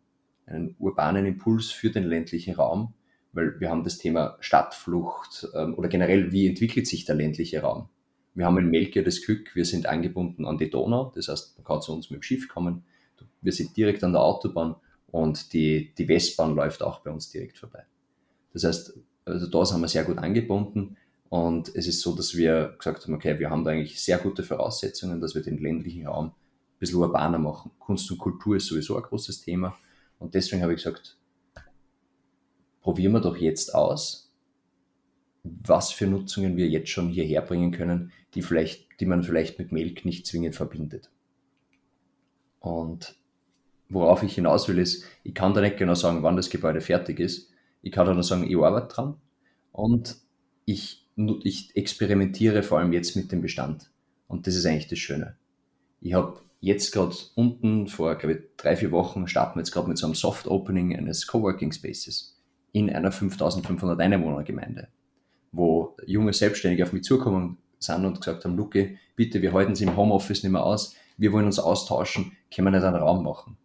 Einen 0.45 0.75
urbanen 0.77 1.25
Impuls 1.25 1.71
für 1.71 1.89
den 1.89 2.03
ländlichen 2.03 2.55
Raum, 2.55 2.93
weil 3.31 3.59
wir 3.59 3.69
haben 3.69 3.83
das 3.83 3.97
Thema 3.97 4.37
Stadtflucht 4.39 5.47
ähm, 5.55 5.73
oder 5.75 5.87
generell, 5.87 6.31
wie 6.31 6.47
entwickelt 6.47 6.85
sich 6.87 7.05
der 7.05 7.15
ländliche 7.15 7.61
Raum? 7.61 7.89
Wir 8.35 8.45
haben 8.45 8.57
in 8.57 8.69
Melke 8.69 9.03
das 9.03 9.21
Glück, 9.21 9.55
wir 9.55 9.65
sind 9.65 9.87
angebunden 9.87 10.45
an 10.45 10.57
die 10.57 10.69
Donau, 10.69 11.11
das 11.15 11.27
heißt, 11.29 11.57
man 11.57 11.65
kann 11.65 11.81
zu 11.81 11.93
uns 11.93 12.09
mit 12.09 12.19
dem 12.19 12.23
Schiff 12.23 12.47
kommen. 12.47 12.83
Wir 13.41 13.51
sind 13.51 13.75
direkt 13.75 14.03
an 14.03 14.11
der 14.11 14.21
Autobahn 14.21 14.75
und 15.07 15.53
die, 15.53 15.93
die 15.97 16.07
Westbahn 16.07 16.55
läuft 16.55 16.83
auch 16.83 16.99
bei 16.99 17.09
uns 17.09 17.29
direkt 17.29 17.57
vorbei. 17.57 17.83
Das 18.53 18.63
heißt, 18.63 18.99
also 19.25 19.47
da 19.47 19.65
sind 19.65 19.81
wir 19.81 19.87
sehr 19.87 20.03
gut 20.03 20.17
angebunden 20.17 20.97
und 21.29 21.75
es 21.75 21.87
ist 21.87 22.01
so, 22.01 22.15
dass 22.15 22.35
wir 22.35 22.75
gesagt 22.77 23.03
haben, 23.03 23.13
okay, 23.13 23.39
wir 23.39 23.49
haben 23.49 23.63
da 23.63 23.71
eigentlich 23.71 24.01
sehr 24.01 24.17
gute 24.17 24.43
Voraussetzungen, 24.43 25.19
dass 25.19 25.35
wir 25.35 25.41
den 25.41 25.57
ländlichen 25.57 26.07
Raum 26.07 26.27
ein 26.27 26.79
bisschen 26.79 26.99
urbaner 26.99 27.39
machen. 27.39 27.71
Kunst 27.79 28.09
und 28.11 28.17
Kultur 28.17 28.55
ist 28.55 28.67
sowieso 28.67 28.95
ein 28.95 29.03
großes 29.03 29.41
Thema 29.41 29.77
und 30.19 30.33
deswegen 30.33 30.61
habe 30.61 30.73
ich 30.73 30.83
gesagt, 30.83 31.17
probieren 32.81 33.13
wir 33.13 33.21
doch 33.21 33.37
jetzt 33.37 33.75
aus, 33.75 34.31
was 35.43 35.91
für 35.91 36.07
Nutzungen 36.07 36.57
wir 36.57 36.67
jetzt 36.67 36.89
schon 36.89 37.09
hierher 37.09 37.41
bringen 37.41 37.71
können, 37.71 38.11
die, 38.33 38.41
vielleicht, 38.41 38.99
die 38.99 39.05
man 39.05 39.23
vielleicht 39.23 39.59
mit 39.59 39.71
Melk 39.71 40.05
nicht 40.05 40.25
zwingend 40.25 40.55
verbindet. 40.55 41.09
Und 42.59 43.15
worauf 43.89 44.23
ich 44.23 44.35
hinaus 44.35 44.67
will, 44.67 44.79
ist, 44.79 45.05
ich 45.23 45.33
kann 45.33 45.53
da 45.53 45.61
nicht 45.61 45.77
genau 45.77 45.95
sagen, 45.95 46.23
wann 46.23 46.35
das 46.35 46.49
Gebäude 46.49 46.81
fertig 46.81 47.19
ist. 47.19 47.51
Ich 47.81 47.91
kann 47.91 48.05
da 48.05 48.13
nur 48.13 48.23
sagen, 48.23 48.49
ich 48.49 48.57
arbeite 48.57 48.93
dran 48.93 49.15
und 49.71 50.17
ich, 50.65 51.06
ich 51.43 51.75
experimentiere 51.75 52.63
vor 52.63 52.79
allem 52.79 52.93
jetzt 52.93 53.15
mit 53.15 53.31
dem 53.31 53.41
Bestand. 53.41 53.89
Und 54.27 54.47
das 54.47 54.55
ist 54.55 54.65
eigentlich 54.65 54.87
das 54.87 54.99
Schöne. 54.99 55.35
Ich 55.99 56.13
habe 56.13 56.39
jetzt 56.59 56.91
gerade 56.91 57.15
unten 57.35 57.87
vor, 57.87 58.15
glaube 58.15 58.33
ich, 58.33 58.39
drei, 58.57 58.75
vier 58.75 58.91
Wochen 58.91 59.27
starten 59.27 59.55
wir 59.55 59.61
jetzt 59.61 59.71
gerade 59.71 59.87
mit 59.87 59.97
so 59.97 60.05
einem 60.05 60.15
Soft 60.15 60.47
Opening 60.47 60.95
eines 60.95 61.27
Coworking 61.27 61.71
Spaces 61.71 62.37
in 62.71 62.89
einer 62.89 63.11
5500 63.11 63.99
Einwohner 63.99 64.43
Gemeinde 64.43 64.89
wo 65.51 65.95
junge 66.05 66.33
Selbstständige 66.33 66.83
auf 66.83 66.93
mich 66.93 67.03
zukommen 67.03 67.57
sind 67.79 68.05
und 68.05 68.17
gesagt 68.17 68.45
haben, 68.45 68.55
Luke, 68.55 68.97
bitte, 69.15 69.41
wir 69.41 69.53
halten 69.53 69.73
es 69.73 69.81
im 69.81 69.95
Homeoffice 69.95 70.43
nicht 70.43 70.51
mehr 70.51 70.63
aus, 70.63 70.95
wir 71.17 71.31
wollen 71.31 71.45
uns 71.45 71.59
austauschen, 71.59 72.31
können 72.53 72.67
wir 72.67 72.71
nicht 72.71 72.83
einen 72.83 72.95
Raum 72.95 73.23
machen? 73.23 73.57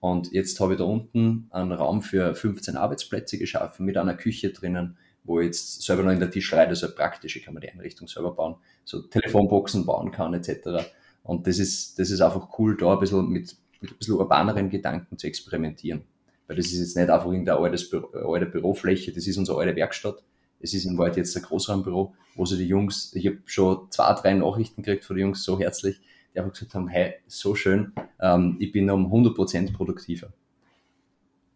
Und 0.00 0.32
jetzt 0.32 0.60
habe 0.60 0.74
ich 0.74 0.78
da 0.78 0.84
unten 0.84 1.48
einen 1.50 1.72
Raum 1.72 2.02
für 2.02 2.34
15 2.34 2.76
Arbeitsplätze 2.76 3.36
geschaffen 3.36 3.84
mit 3.84 3.96
einer 3.96 4.14
Küche 4.14 4.50
drinnen, 4.50 4.96
wo 5.28 5.40
ich 5.40 5.46
jetzt 5.46 5.82
selber 5.82 6.02
noch 6.02 6.12
in 6.12 6.20
der 6.20 6.30
Tischlerei, 6.30 6.66
das 6.66 6.82
ist 6.82 6.96
praktisch, 6.96 7.36
ich 7.36 7.44
kann 7.44 7.54
mir 7.54 7.60
die 7.60 7.70
Einrichtung 7.70 8.08
selber 8.08 8.32
bauen, 8.32 8.56
so 8.84 9.02
Telefonboxen 9.02 9.84
bauen 9.84 10.10
kann 10.10 10.32
etc. 10.32 10.88
Und 11.22 11.46
das 11.46 11.58
ist, 11.58 11.98
das 11.98 12.10
ist 12.10 12.22
einfach 12.22 12.58
cool, 12.58 12.76
da 12.76 12.94
ein 12.94 12.98
bisschen 12.98 13.28
mit, 13.28 13.54
mit 13.80 13.92
ein 13.92 13.98
bisschen 13.98 14.14
urbaneren 14.14 14.70
Gedanken 14.70 15.18
zu 15.18 15.26
experimentieren. 15.26 16.02
Weil 16.46 16.56
das 16.56 16.66
ist 16.66 16.78
jetzt 16.80 16.96
nicht 16.96 17.10
einfach 17.10 17.30
irgendeine 17.30 17.58
alte, 17.58 18.08
alte 18.14 18.46
Bürofläche, 18.46 19.12
das 19.12 19.26
ist 19.26 19.36
unsere 19.36 19.58
alte 19.58 19.76
Werkstatt, 19.76 20.24
es 20.60 20.72
ist 20.72 20.86
in 20.86 20.96
Wahrheit 20.96 21.18
jetzt 21.18 21.36
ein 21.36 21.42
Großraumbüro, 21.42 22.14
wo 22.34 22.46
sie 22.46 22.56
die 22.56 22.66
Jungs, 22.66 23.14
ich 23.14 23.26
habe 23.26 23.38
schon 23.44 23.90
zwei, 23.90 24.14
drei 24.14 24.32
Nachrichten 24.32 24.82
gekriegt 24.82 25.04
von 25.04 25.14
den 25.14 25.26
Jungs, 25.26 25.44
so 25.44 25.60
herzlich, 25.60 26.00
die 26.32 26.38
einfach 26.38 26.52
gesagt 26.52 26.74
haben, 26.74 26.88
hey, 26.88 27.16
so 27.26 27.54
schön, 27.54 27.92
ähm, 28.18 28.56
ich 28.60 28.72
bin 28.72 28.88
um 28.88 29.12
100% 29.12 29.74
produktiver. 29.74 30.32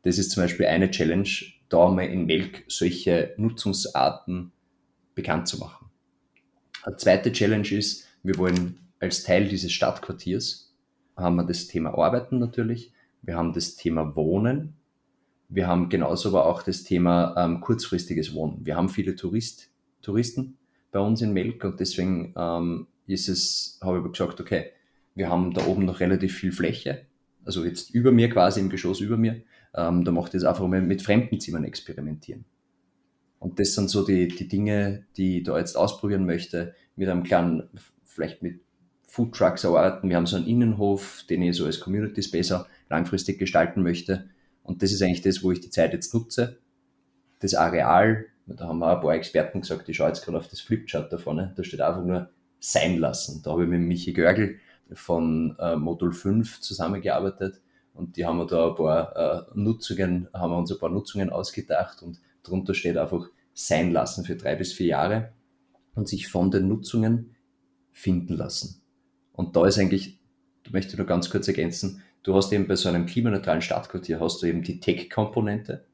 Das 0.03 0.19
ist 0.19 0.31
zum 0.31 0.43
Beispiel 0.43 0.67
eine 0.67 0.91
Challenge, 0.91 1.29
da 1.69 1.89
mal 1.91 2.07
in 2.07 2.27
Melk 2.27 2.65
solche 2.69 3.35
Nutzungsarten 3.37 4.53
bekannt 5.15 5.49
zu 5.49 5.59
machen. 5.59 5.91
Eine 6.83 6.97
zweite 6.97 7.33
Challenge 7.33 7.69
ist, 7.71 8.07
wir 8.23 8.37
wollen 8.37 8.81
als 8.99 9.23
Teil 9.23 9.49
dieses 9.49 9.73
Stadtquartiers 9.73 10.75
haben 11.17 11.37
wir 11.37 11.45
das 11.45 11.67
Thema 11.67 11.97
Arbeiten 11.97 12.39
natürlich, 12.39 12.93
wir 13.23 13.37
haben 13.37 13.53
das 13.53 13.77
Thema 13.77 14.17
Wohnen, 14.17 14.75
wir 15.49 15.67
haben 15.67 15.89
genauso 15.89 16.31
aber 16.31 16.47
auch 16.47 16.63
das 16.63 16.83
Thema 16.83 17.35
ähm, 17.37 17.61
kurzfristiges 17.61 18.35
Wohnen. 18.35 18.65
Wir 18.65 18.75
haben 18.75 18.89
viele 18.89 19.15
Tourist, 19.15 19.71
Touristen 20.01 20.57
bei 20.91 20.99
uns 20.99 21.21
in 21.21 21.33
Melk 21.33 21.63
und 21.65 21.79
deswegen 21.79 22.33
ähm, 22.37 22.87
ist 23.07 23.29
es, 23.29 23.79
habe 23.83 24.03
ich 24.05 24.13
gesagt, 24.13 24.41
okay, 24.41 24.71
wir 25.15 25.29
haben 25.29 25.53
da 25.53 25.67
oben 25.67 25.85
noch 25.85 26.01
relativ 26.01 26.35
viel 26.35 26.53
Fläche, 26.53 27.07
also 27.45 27.65
jetzt 27.65 27.91
über 27.91 28.13
mir 28.13 28.31
quasi 28.31 28.61
im 28.61 28.71
Geschoss 28.71 29.01
über 29.01 29.17
mir. 29.17 29.43
Ähm, 29.75 30.05
da 30.05 30.13
macht 30.13 30.35
es 30.35 30.45
einfach 30.45 30.67
mal 30.67 30.83
mit 30.83 31.03
Fremdenzimmern 31.03 31.65
experimentieren. 31.65 32.45
Und 33.39 33.59
das 33.59 33.75
sind 33.75 33.91
so 33.91 34.05
die, 34.05 34.29
die 34.29 34.49
Dinge, 34.49 35.05
die 35.17 35.39
ich 35.39 35.45
da 35.45 35.59
jetzt 35.59 35.77
ausprobieren 35.77 36.27
möchte, 36.27 36.75
mit 36.95 37.09
einem 37.09 37.25
kleinen, 37.25 37.69
vielleicht 38.05 38.43
mit 38.43 38.61
Food 39.09 39.35
Trucks 39.35 39.65
arbeiten. 39.65 40.09
Wir 40.09 40.17
haben 40.17 40.27
so 40.27 40.37
einen 40.37 40.47
Innenhof, 40.47 41.25
den 41.29 41.43
ich 41.43 41.57
so 41.57 41.67
als 41.67 41.81
Community 41.81 42.23
Spacer 42.23 42.67
langfristig 42.89 43.39
gestalten 43.39 43.83
möchte 43.83 44.29
und 44.63 44.83
das 44.83 44.93
ist 44.93 45.03
eigentlich 45.03 45.23
das, 45.23 45.43
wo 45.43 45.51
ich 45.53 45.61
die 45.61 45.71
Zeit 45.71 45.93
jetzt 45.93 46.15
nutze. 46.15 46.59
Das 47.41 47.55
Areal, 47.55 48.27
da 48.47 48.69
haben 48.69 48.79
wir 48.79 48.95
ein 48.95 49.01
paar 49.01 49.15
Experten 49.15 49.61
gesagt, 49.61 49.89
ich 49.89 49.97
schaue 49.97 50.09
jetzt 50.09 50.25
gerade 50.25 50.39
auf 50.39 50.49
das 50.49 50.61
Flipchart 50.61 51.13
da 51.13 51.19
vorne, 51.19 51.53
da 51.57 51.65
steht 51.65 51.81
einfach 51.81 52.05
nur 52.05 52.31
sein 52.61 52.99
lassen. 52.99 53.43
Da 53.43 53.53
habe 53.53 53.65
ich 53.65 53.69
mit 53.69 53.81
Michi 53.81 54.13
Görgel 54.13 54.59
von 54.93 55.57
äh, 55.59 55.77
Modul 55.77 56.13
5 56.13 56.61
zusammengearbeitet 56.61 57.61
und 57.95 58.17
die 58.17 58.25
haben 58.25 58.39
wir 58.39 58.47
da 58.47 58.71
ein 58.71 58.75
paar 58.75 59.17
äh, 59.17 59.43
Nutzungen, 59.55 60.29
haben 60.33 60.53
wir 60.53 60.59
uns 60.59 60.73
ein 60.73 60.79
paar 60.79 60.91
Nutzungen 60.91 61.31
ausgedacht 61.31 62.03
und 62.03 62.21
drunter 62.43 62.75
steht 62.75 62.97
einfach 62.97 63.29
sein 63.55 63.93
lassen 63.93 64.25
für 64.25 64.37
drei 64.37 64.55
bis 64.55 64.73
vier 64.73 64.87
Jahre 64.87 65.33
und 65.95 66.09
sich 66.09 66.29
von 66.29 66.51
den 66.51 66.69
Nutzungen 66.69 67.37
finden 67.91 68.35
lassen. 68.35 68.83
Und 69.33 69.57
da 69.57 69.67
ist 69.67 69.79
eigentlich, 69.79 70.19
du 70.63 70.73
möchte 70.73 70.97
nur 70.97 71.07
ganz 71.07 71.31
kurz 71.31 71.49
ergänzen, 71.49 72.03
du 72.23 72.35
hast 72.35 72.53
eben 72.53 72.67
bei 72.67 72.77
so 72.77 72.89
einem 72.89 73.07
klimaneutralen 73.07 73.63
Stadtquartier 73.63 74.21
hast 74.21 74.43
du 74.43 74.47
eben 74.47 74.63
die 74.63 74.81
Tech-Komponente 74.81 75.85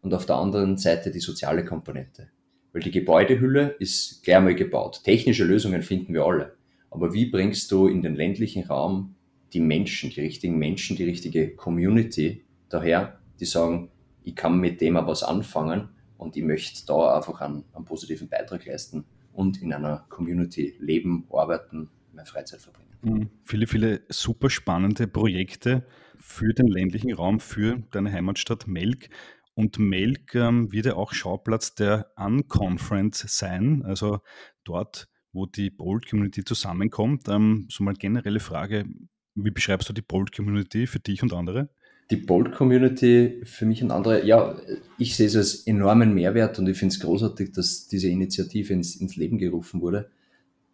und 0.00 0.14
auf 0.14 0.26
der 0.26 0.36
anderen 0.36 0.76
Seite 0.76 1.10
die 1.10 1.20
soziale 1.20 1.64
Komponente. 1.64 2.28
Weil 2.72 2.82
die 2.82 2.90
Gebäudehülle 2.90 3.76
ist 3.78 4.22
gleich 4.22 4.40
mal 4.40 4.54
gebaut. 4.54 5.02
Technische 5.04 5.44
Lösungen 5.44 5.82
finden 5.82 6.14
wir 6.14 6.24
alle. 6.24 6.56
Aber 6.90 7.12
wie 7.12 7.26
bringst 7.26 7.70
du 7.70 7.86
in 7.86 8.02
den 8.02 8.14
ländlichen 8.14 8.64
Raum 8.64 9.14
die 9.52 9.60
Menschen, 9.60 10.10
die 10.10 10.20
richtigen 10.20 10.58
Menschen, 10.58 10.96
die 10.96 11.04
richtige 11.04 11.54
Community 11.54 12.44
daher, 12.68 13.18
die 13.40 13.44
sagen, 13.44 13.90
ich 14.24 14.36
kann 14.36 14.58
mit 14.58 14.80
dem 14.80 14.96
auch 14.96 15.06
was 15.06 15.22
anfangen 15.22 15.88
Und 16.22 16.36
ich 16.36 16.44
möchte 16.44 16.86
da 16.86 17.16
einfach 17.16 17.40
einen, 17.40 17.64
einen 17.72 17.84
positiven 17.84 18.28
Beitrag 18.28 18.64
leisten 18.64 19.04
und 19.32 19.60
in 19.60 19.72
einer 19.72 20.06
Community 20.08 20.74
leben, 20.78 21.26
arbeiten, 21.32 21.90
meine 22.12 22.26
Freizeit 22.26 22.60
verbringen. 22.60 22.90
Mhm. 23.02 23.30
Viele, 23.44 23.66
viele 23.66 24.02
super 24.08 24.48
spannende 24.48 25.08
Projekte 25.08 25.84
für 26.18 26.54
den 26.54 26.68
ländlichen 26.68 27.12
Raum, 27.12 27.40
für 27.40 27.82
deine 27.90 28.12
Heimatstadt 28.12 28.68
Melk. 28.68 29.08
Und 29.54 29.78
Melk 29.78 30.34
ähm, 30.34 30.70
wird 30.72 30.86
ja 30.86 30.94
auch 30.94 31.12
Schauplatz 31.12 31.74
der 31.74 32.12
Unconference 32.16 33.24
sein, 33.26 33.82
also 33.84 34.20
dort, 34.64 35.08
wo 35.32 35.46
die 35.46 35.70
Bold 35.70 36.08
Community 36.08 36.44
zusammenkommt. 36.44 37.28
Ähm, 37.28 37.66
so 37.68 37.82
mal 37.82 37.94
generelle 37.94 38.40
Frage, 38.40 38.86
wie 39.34 39.50
beschreibst 39.50 39.88
du 39.88 39.92
die 39.92 40.02
Bold 40.02 40.34
Community 40.34 40.86
für 40.86 41.00
dich 41.00 41.22
und 41.22 41.32
andere? 41.32 41.68
Die 42.10 42.16
Bold 42.16 42.52
Community 42.52 43.40
für 43.44 43.64
mich 43.64 43.82
und 43.82 43.90
andere, 43.90 44.24
ja, 44.26 44.56
ich 44.98 45.16
sehe 45.16 45.26
es 45.26 45.36
als 45.36 45.66
enormen 45.66 46.14
Mehrwert 46.14 46.58
und 46.58 46.68
ich 46.68 46.76
finde 46.76 46.94
es 46.94 47.00
großartig, 47.00 47.52
dass 47.52 47.88
diese 47.88 48.08
Initiative 48.08 48.72
ins, 48.72 48.96
ins 48.96 49.16
Leben 49.16 49.38
gerufen 49.38 49.80
wurde, 49.80 50.10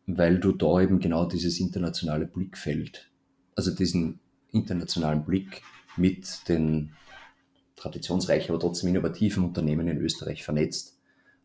weil 0.07 0.39
du 0.39 0.53
da 0.53 0.81
eben 0.81 0.99
genau 0.99 1.27
dieses 1.27 1.61
internationale 1.61 2.27
Blickfeld, 2.27 3.09
also 3.55 3.73
diesen 3.73 4.19
internationalen 4.51 5.25
Blick 5.25 5.63
mit 5.97 6.49
den 6.49 6.93
traditionsreichen, 7.77 8.51
aber 8.51 8.61
trotzdem 8.61 8.89
innovativen 8.89 9.45
Unternehmen 9.45 9.87
in 9.87 9.99
Österreich 9.99 10.43
vernetzt. 10.43 10.99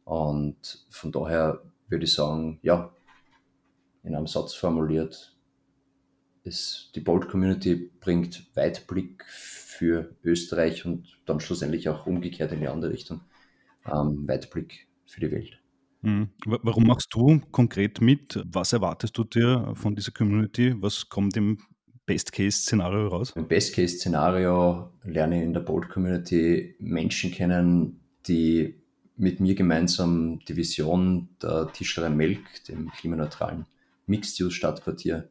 Und 0.06 0.86
von 0.90 1.12
daher 1.12 1.62
würde 1.88 2.06
ich 2.06 2.14
sagen, 2.14 2.60
ja, 2.64 2.92
in 4.04 4.16
einem 4.16 4.28
Satz 4.28 4.54
formuliert, 4.54 5.33
ist 6.44 6.92
die 6.96 7.00
Bold 7.00 7.30
Community 7.30 7.92
bringt 8.00 8.46
Weitblick 8.56 9.24
für 9.28 10.16
Österreich 10.24 10.86
und 10.86 11.18
dann 11.26 11.40
schlussendlich 11.40 11.90
auch 11.90 12.06
umgekehrt 12.06 12.52
in 12.52 12.60
die 12.60 12.68
andere 12.68 12.92
Richtung. 12.92 13.22
Ähm, 13.86 14.28
Weitblick 14.28 14.88
für 15.06 15.22
die 15.22 15.32
Welt. 15.32 15.60
Mhm. 16.02 16.30
Warum 16.46 16.86
machst 16.86 17.14
du 17.14 17.42
konkret 17.52 18.02
mit? 18.02 18.42
Was 18.46 18.74
erwartest 18.74 19.18
du 19.18 19.24
dir 19.24 19.74
von 19.76 19.96
dieser 19.96 20.12
Community? 20.12 20.76
Was 20.82 21.08
kommt 21.08 21.38
im 21.38 21.60
Best-Case-Szenario 22.06 23.08
raus? 23.08 23.32
Im 23.36 23.48
Best-Case-Szenario 23.48 24.92
lerne 25.04 25.38
ich 25.38 25.44
in 25.44 25.54
der 25.54 25.62
Bold 25.62 25.90
Community 25.90 26.76
Menschen 26.80 27.32
kennen, 27.32 28.02
die 28.28 28.76
mit 29.16 29.40
mir 29.40 29.56
gemeinsam 29.56 30.40
die 30.48 30.58
Vision 30.58 31.30
der 31.42 31.72
Tischlerei 31.72 32.10
Melk, 32.10 32.42
dem 32.68 32.92
klimaneutralen 32.92 33.66
Mixed-Use-Stadtquartier, 34.08 35.30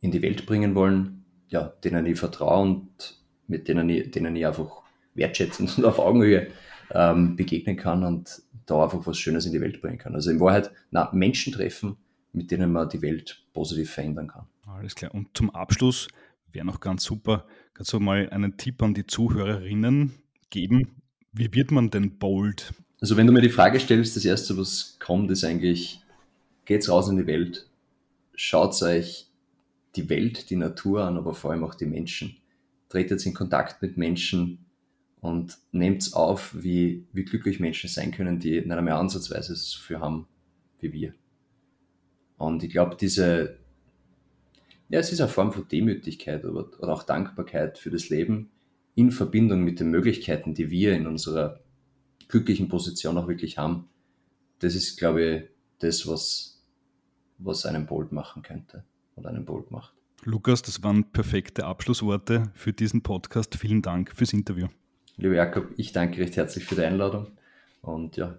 in 0.00 0.10
die 0.10 0.22
Welt 0.22 0.46
bringen 0.46 0.74
wollen, 0.74 1.24
ja, 1.48 1.72
denen 1.84 2.06
ich 2.06 2.18
vertraue 2.18 2.62
und 2.62 3.18
mit 3.46 3.68
denen 3.68 3.88
ich, 3.88 4.10
denen 4.10 4.36
ich 4.36 4.46
einfach 4.46 4.82
wertschätzend 5.14 5.78
und 5.78 5.84
auf 5.86 5.98
Augenhöhe 5.98 6.48
ähm, 6.92 7.36
begegnen 7.36 7.76
kann 7.76 8.04
und 8.04 8.42
da 8.66 8.84
einfach 8.84 9.06
was 9.06 9.18
Schönes 9.18 9.46
in 9.46 9.52
die 9.52 9.60
Welt 9.60 9.80
bringen 9.80 9.98
kann. 9.98 10.14
Also 10.14 10.30
in 10.30 10.40
Wahrheit 10.40 10.70
na, 10.90 11.10
Menschen 11.12 11.52
treffen, 11.52 11.96
mit 12.32 12.50
denen 12.50 12.72
man 12.72 12.88
die 12.88 13.02
Welt 13.02 13.44
positiv 13.52 13.90
verändern 13.90 14.28
kann. 14.28 14.46
Alles 14.66 14.94
klar. 14.94 15.12
Und 15.14 15.28
zum 15.34 15.50
Abschluss 15.50 16.08
wäre 16.52 16.64
noch 16.64 16.80
ganz 16.80 17.04
super, 17.04 17.46
kannst 17.74 17.92
du 17.92 18.00
mal 18.00 18.28
einen 18.30 18.56
Tipp 18.56 18.82
an 18.82 18.94
die 18.94 19.06
Zuhörerinnen 19.06 20.12
geben? 20.50 21.02
Wie 21.32 21.52
wird 21.52 21.70
man 21.70 21.90
denn 21.90 22.18
bold? 22.18 22.72
Also 23.00 23.16
wenn 23.16 23.26
du 23.26 23.32
mir 23.32 23.40
die 23.40 23.50
Frage 23.50 23.80
stellst, 23.80 24.16
das 24.16 24.24
Erste, 24.24 24.56
was 24.56 24.98
kommt, 25.00 25.30
ist 25.30 25.44
eigentlich, 25.44 26.00
geht's 26.64 26.88
raus 26.88 27.08
in 27.08 27.16
die 27.16 27.26
Welt, 27.26 27.68
schaut 28.34 28.80
euch 28.82 29.29
die 29.96 30.08
Welt, 30.08 30.50
die 30.50 30.56
Natur 30.56 31.04
an, 31.04 31.16
aber 31.16 31.34
vor 31.34 31.50
allem 31.50 31.64
auch 31.64 31.74
die 31.74 31.86
Menschen. 31.86 32.36
Tretet 32.88 33.24
in 33.26 33.34
Kontakt 33.34 33.82
mit 33.82 33.96
Menschen 33.96 34.66
und 35.20 35.58
nehmt 35.72 36.14
auf, 36.14 36.54
wie, 36.62 37.06
wie 37.12 37.24
glücklich 37.24 37.60
Menschen 37.60 37.88
sein 37.88 38.10
können, 38.10 38.38
die 38.38 38.60
nicht 38.60 38.70
einmal 38.70 38.94
ansatzweise 38.94 39.54
so 39.54 39.78
viel 39.78 40.00
haben 40.00 40.26
wie 40.80 40.92
wir. 40.92 41.14
Und 42.38 42.62
ich 42.62 42.70
glaube, 42.70 42.96
diese, 42.96 43.58
ja, 44.88 44.98
es 44.98 45.12
ist 45.12 45.20
eine 45.20 45.28
Form 45.28 45.52
von 45.52 45.68
Demütigkeit 45.68 46.44
oder, 46.44 46.66
oder 46.80 46.92
auch 46.92 47.02
Dankbarkeit 47.02 47.78
für 47.78 47.90
das 47.90 48.08
Leben 48.08 48.50
in 48.94 49.10
Verbindung 49.10 49.62
mit 49.62 49.78
den 49.78 49.90
Möglichkeiten, 49.90 50.54
die 50.54 50.70
wir 50.70 50.94
in 50.94 51.06
unserer 51.06 51.60
glücklichen 52.28 52.68
Position 52.68 53.18
auch 53.18 53.28
wirklich 53.28 53.58
haben. 53.58 53.88
Das 54.60 54.74
ist, 54.74 54.96
glaube 54.96 55.22
ich, 55.22 55.42
das, 55.80 56.06
was, 56.06 56.62
was 57.38 57.66
einen 57.66 57.86
bold 57.86 58.12
machen 58.12 58.42
könnte 58.42 58.84
und 59.20 59.26
einen 59.26 59.44
bold 59.44 59.70
macht. 59.70 59.92
Lukas, 60.24 60.62
das 60.62 60.82
waren 60.82 61.04
perfekte 61.12 61.64
Abschlussworte 61.64 62.50
für 62.54 62.72
diesen 62.72 63.02
Podcast. 63.02 63.56
Vielen 63.56 63.82
Dank 63.82 64.12
fürs 64.14 64.32
Interview. 64.32 64.68
Lieber 65.16 65.34
Jakob, 65.34 65.68
ich 65.76 65.92
danke 65.92 66.20
recht 66.20 66.36
herzlich 66.36 66.64
für 66.64 66.74
die 66.74 66.82
Einladung 66.82 67.28
und 67.82 68.16
ja, 68.16 68.38